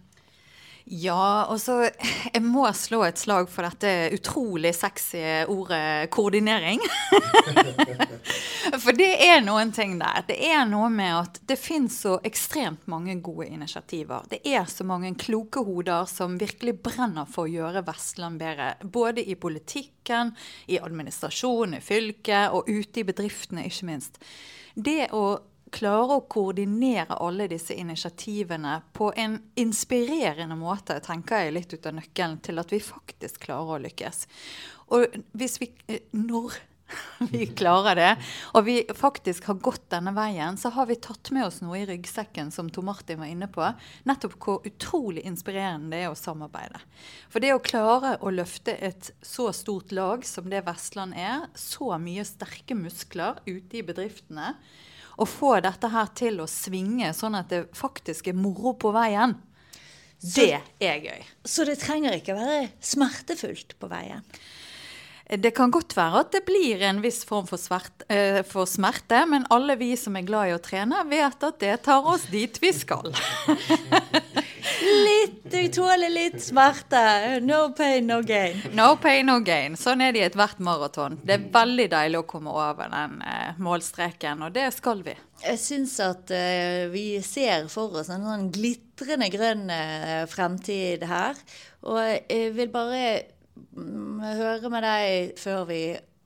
Ja, 0.84 1.46
og 1.50 1.60
så 1.60 1.78
Jeg 2.34 2.42
må 2.44 2.64
slå 2.74 3.02
et 3.06 3.20
slag 3.20 3.48
for 3.50 3.66
dette 3.66 4.12
utrolig 4.16 4.72
sexy 4.76 5.20
ordet 5.50 6.10
koordinering. 6.14 6.82
for 8.82 8.96
det 8.96 9.10
er 9.26 9.42
noen 9.44 9.72
ting 9.74 9.98
der. 10.00 10.24
Det 10.28 10.38
er 10.48 10.64
noe 10.68 10.88
med 10.92 11.12
at 11.18 11.40
det 11.48 11.58
finnes 11.60 12.00
så 12.04 12.16
ekstremt 12.24 12.86
mange 12.90 13.18
gode 13.24 13.48
initiativer. 13.52 14.26
Det 14.30 14.42
er 14.48 14.66
så 14.70 14.86
mange 14.88 15.14
kloke 15.20 15.62
hoder 15.66 16.08
som 16.10 16.38
virkelig 16.40 16.78
brenner 16.82 17.28
for 17.30 17.46
å 17.46 17.52
gjøre 17.52 17.84
Vestland 17.86 18.40
bedre. 18.42 18.72
Både 18.82 19.24
i 19.24 19.36
politikken, 19.38 20.34
i 20.66 20.80
administrasjonen 20.82 21.78
i 21.78 21.84
fylket 21.84 22.56
og 22.56 22.68
ute 22.70 23.02
i 23.02 23.06
bedriftene, 23.06 23.66
ikke 23.68 23.88
minst. 23.90 24.18
Det 24.74 25.10
å 25.12 25.36
klare 25.72 26.18
å 26.18 26.26
koordinere 26.30 27.18
alle 27.24 27.48
disse 27.50 27.74
initiativene 27.74 28.78
på 28.92 29.12
en 29.16 29.38
inspirerende 29.58 30.56
måte, 30.58 30.98
tenker 31.04 31.46
jeg 31.46 31.56
litt 31.56 31.72
ut 31.72 31.88
av 31.88 31.96
nøkkelen 31.98 32.42
til 32.44 32.62
at 32.62 32.74
vi 32.74 32.82
faktisk 32.84 33.46
klarer 33.46 33.78
å 33.78 33.80
lykkes. 33.86 34.26
Og 34.92 35.22
hvis 35.38 35.58
vi 35.62 35.72
eh, 35.88 36.04
Når 36.12 36.58
vi 37.32 37.46
klarer 37.46 37.96
det, 37.96 38.10
og 38.52 38.66
vi 38.66 38.74
faktisk 38.96 39.46
har 39.48 39.60
gått 39.64 39.86
denne 39.92 40.12
veien, 40.16 40.58
så 40.60 40.72
har 40.74 40.86
vi 40.90 40.98
tatt 41.00 41.30
med 41.34 41.46
oss 41.46 41.60
noe 41.64 41.78
i 41.80 41.86
ryggsekken, 41.88 42.50
som 42.52 42.70
Tor 42.70 42.84
Martin 42.86 43.20
var 43.22 43.30
inne 43.32 43.48
på. 43.52 43.64
Nettopp 44.08 44.36
hvor 44.42 44.68
utrolig 44.68 45.24
inspirerende 45.28 45.94
det 45.94 46.04
er 46.04 46.12
å 46.12 46.18
samarbeide. 46.18 46.82
For 47.32 47.44
det 47.44 47.54
å 47.56 47.62
klare 47.64 48.16
å 48.20 48.32
løfte 48.34 48.76
et 48.76 49.12
så 49.24 49.50
stort 49.56 49.92
lag 49.94 50.26
som 50.28 50.50
det 50.52 50.64
Vestland 50.68 51.16
er, 51.16 51.48
så 51.56 51.94
mye 52.02 52.26
sterke 52.28 52.76
muskler 52.78 53.40
ute 53.46 53.80
i 53.80 53.86
bedriftene, 53.86 54.56
å 55.16 55.28
få 55.28 55.56
dette 55.64 55.90
her 55.92 56.10
til 56.16 56.40
å 56.42 56.48
svinge, 56.50 57.12
sånn 57.16 57.36
at 57.38 57.52
det 57.52 57.64
faktisk 57.76 58.30
er 58.32 58.38
moro 58.38 58.74
på 58.78 58.92
veien. 58.94 59.36
Det 60.22 60.60
er 60.78 61.00
gøy. 61.02 61.22
Så 61.44 61.66
det 61.66 61.80
trenger 61.82 62.14
ikke 62.14 62.36
være 62.38 62.68
smertefullt 62.84 63.74
på 63.80 63.90
veien? 63.90 64.22
Det 65.32 65.54
kan 65.56 65.70
godt 65.72 65.94
være 65.96 66.20
at 66.26 66.32
det 66.34 66.42
blir 66.44 66.82
en 66.84 67.00
viss 67.00 67.22
form 67.24 67.46
for, 67.48 67.60
svert, 67.60 68.04
uh, 68.12 68.42
for, 68.44 68.68
smerte, 68.68 69.22
men 69.30 69.46
alle 69.54 69.78
vi 69.80 69.94
som 69.96 70.18
er 70.18 70.26
glad 70.28 70.50
i 70.50 70.56
å 70.56 70.60
trene, 70.62 70.98
vet 71.08 71.46
at 71.48 71.60
det 71.62 71.76
tar 71.86 72.04
oss 72.04 72.26
dit 72.30 72.58
vi 72.60 72.72
skal. 72.76 73.14
litt, 74.82 75.40
du 75.52 75.58
tåler 75.74 76.12
litt 76.12 76.38
smerte. 76.42 77.02
No 77.44 77.64
pain, 77.76 78.06
no 78.08 78.20
gain. 78.26 78.60
No 78.76 78.94
pain, 79.02 79.26
no 79.28 79.38
gain. 79.44 79.76
Sånn 79.78 80.04
er 80.04 80.14
det 80.14 80.22
i 80.22 80.26
ethvert 80.28 80.62
maraton. 80.64 81.18
Det 81.22 81.36
er 81.36 81.50
veldig 81.54 81.88
deilig 81.92 82.22
å 82.22 82.28
komme 82.28 82.54
over 82.54 82.92
den 82.92 83.20
eh, 83.26 83.58
målstreken, 83.62 84.46
og 84.46 84.54
det 84.56 84.70
skal 84.76 85.04
vi. 85.06 85.16
Jeg 85.42 85.58
syns 85.58 85.96
at 86.04 86.30
uh, 86.30 86.86
vi 86.92 87.06
ser 87.26 87.66
for 87.72 87.98
oss 87.98 88.12
en 88.14 88.26
sånn 88.26 88.48
glitrende 88.54 89.26
grønn 89.32 89.66
fremtid 90.30 91.02
her. 91.10 91.38
Og 91.82 91.98
jeg 91.98 92.52
vil 92.54 92.70
bare 92.70 93.04
Mm, 93.76 94.20
høre 94.36 94.70
med 94.72 94.84
deg 94.84 95.38
før 95.40 95.66
vi 95.68 95.82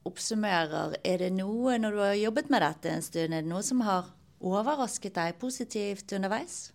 oppsummerer. 0.07 0.97
Er 1.07 1.23
det 1.25 1.33
noe, 1.35 1.77
når 1.79 1.97
du 1.97 2.03
har 2.03 2.15
jobbet 2.19 2.51
med 2.51 2.63
dette 2.63 2.93
en 2.93 3.05
stund, 3.05 3.35
er 3.35 3.43
det 3.43 3.51
noe 3.51 3.63
som 3.67 3.83
har 3.87 4.13
overrasket 4.41 5.17
deg 5.17 5.39
positivt 5.41 6.15
underveis? 6.17 6.71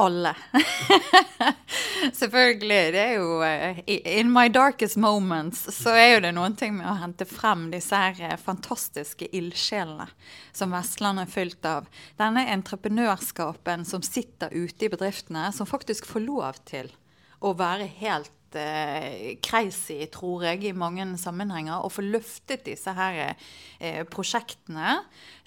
Alle. 0.00 0.32
Selvfølgelig. 2.20 2.92
Det 2.94 3.02
er 3.02 3.12
jo 3.18 3.42
eh, 3.44 3.80
In 4.18 4.30
my 4.32 4.46
darkest 4.48 4.96
moments 4.96 5.66
så 5.76 5.92
er 5.92 6.08
jo 6.14 6.22
det 6.24 6.32
noen 6.36 6.56
ting 6.56 6.78
med 6.78 6.88
å 6.88 6.96
hente 7.02 7.26
frem 7.28 7.68
disse 7.74 7.98
her 8.00 8.16
eh, 8.24 8.36
fantastiske 8.40 9.28
ildsjelene 9.36 10.08
som 10.56 10.72
Vestland 10.72 11.20
er 11.20 11.30
fylt 11.30 11.68
av. 11.68 11.90
Denne 12.20 12.46
entreprenørskapen 12.54 13.84
som 13.88 14.04
sitter 14.06 14.54
ute 14.56 14.88
i 14.88 14.92
bedriftene, 14.92 15.50
som 15.52 15.68
faktisk 15.68 16.08
får 16.08 16.26
lov 16.26 16.64
til 16.70 16.88
å 17.40 17.52
være 17.56 17.88
helt 18.00 18.32
eh, 18.58 19.36
crazy, 19.44 19.98
tror 20.12 20.44
jeg, 20.46 20.64
i 20.64 20.72
mange 20.76 21.04
sammenhenger. 21.20 21.84
Å 21.84 21.90
få 21.92 22.04
løftet 22.06 22.64
disse 22.66 22.94
her 22.96 23.20
eh, 23.78 24.02
prosjektene, 24.10 24.98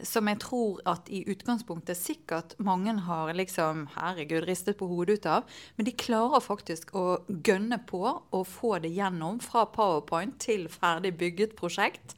som 0.04 0.30
jeg 0.30 0.42
tror 0.44 0.80
at 0.90 1.12
i 1.14 1.24
utgangspunktet 1.32 2.00
sikkert 2.00 2.58
mange 2.64 2.96
har 3.08 3.34
liksom 3.36 3.88
Herregud, 3.98 4.48
ristet 4.48 4.80
på 4.80 4.88
hodet 4.92 5.20
ut 5.20 5.30
av. 5.30 5.60
Men 5.78 5.90
de 5.90 5.96
klarer 5.98 6.44
faktisk 6.44 6.96
å 6.96 7.08
gønne 7.28 7.82
på 7.90 8.04
og 8.08 8.44
få 8.50 8.78
det 8.84 8.94
gjennom 8.96 9.40
fra 9.44 9.66
powerpoint 9.70 10.40
til 10.44 10.70
ferdig 10.72 11.16
bygget 11.20 11.58
prosjekt. 11.60 12.18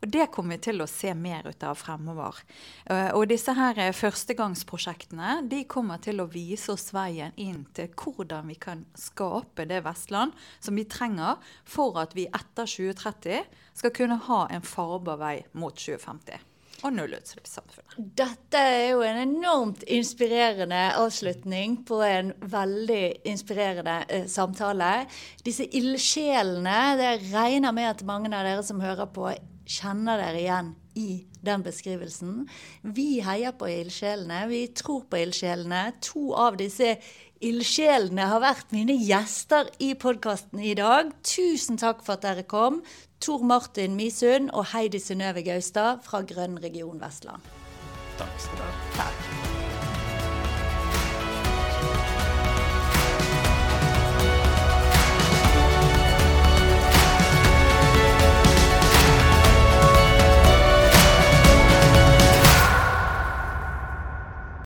Og 0.00 0.08
Det 0.08 0.26
kommer 0.32 0.56
vi 0.56 0.64
til 0.64 0.80
å 0.80 0.88
se 0.88 1.12
mer 1.14 1.44
ut 1.50 1.64
av 1.66 1.76
fremover. 1.76 2.40
Eh, 2.88 3.10
og 3.16 3.28
disse 3.28 3.52
her 3.56 3.78
eh, 3.78 3.92
førstegangsprosjektene 3.96 5.40
de 5.50 5.62
kommer 5.68 6.00
til 6.00 6.22
å 6.22 6.28
vise 6.30 6.72
oss 6.72 6.88
veien 6.96 7.36
inn 7.36 7.66
til 7.76 7.90
hvordan 7.92 8.48
vi 8.48 8.56
kan 8.60 8.86
skape 8.96 9.68
det 9.68 9.82
Vestland 9.84 10.32
som 10.58 10.78
vi 10.80 10.88
trenger 10.88 11.40
for 11.68 12.00
at 12.00 12.16
vi 12.16 12.30
etter 12.30 12.64
2030 12.64 13.44
skal 13.80 13.96
kunne 13.96 14.20
ha 14.30 14.46
en 14.48 14.64
farbar 14.64 15.20
vei 15.20 15.36
mot 15.52 15.76
2050 15.76 16.48
og 16.80 16.94
nullutslippssamfunnet. 16.96 17.96
Dette 18.16 18.60
er 18.60 18.84
jo 18.94 19.02
en 19.04 19.20
enormt 19.20 19.84
inspirerende 19.84 20.80
avslutning 20.96 21.80
på 21.88 22.00
en 22.06 22.32
veldig 22.40 23.04
inspirerende 23.28 23.98
eh, 24.08 24.26
samtale. 24.30 25.04
Disse 25.44 25.66
ildsjelene, 25.76 26.78
det 27.00 27.12
regner 27.34 27.76
med 27.76 27.90
at 27.92 28.04
mange 28.08 28.32
av 28.32 28.48
dere 28.48 28.64
som 28.66 28.80
hører 28.80 29.10
på, 29.12 29.28
kjenner 29.70 30.20
dere 30.20 30.40
igjen 30.40 30.70
i 30.98 31.08
den 31.46 31.62
beskrivelsen. 31.64 32.44
Vi 32.82 33.20
heier 33.24 33.54
på 33.56 33.70
ildsjelene. 33.70 34.42
Vi 34.50 34.64
tror 34.76 35.06
på 35.10 35.20
ildsjelene. 35.22 35.84
To 36.10 36.32
av 36.34 36.58
disse 36.60 36.96
ildsjelene 37.40 38.26
har 38.32 38.42
vært 38.44 38.74
mine 38.74 38.96
gjester 38.98 39.70
i 39.82 39.92
podkasten 39.94 40.60
i 40.64 40.74
dag. 40.78 41.14
Tusen 41.24 41.80
takk 41.80 42.04
for 42.04 42.18
at 42.18 42.26
dere 42.26 42.44
kom. 42.48 42.82
Tor 43.20 43.44
Martin 43.44 43.96
Misund 44.00 44.52
og 44.56 44.70
Heidi 44.74 45.00
Synnøve 45.02 45.44
Gaustad 45.46 46.04
fra 46.06 46.24
Grønn 46.26 46.60
region 46.62 47.00
Vestland. 47.00 47.44
Takk 48.20 48.36
skal 48.48 48.60
du 48.60 49.00
ha. 49.00 49.59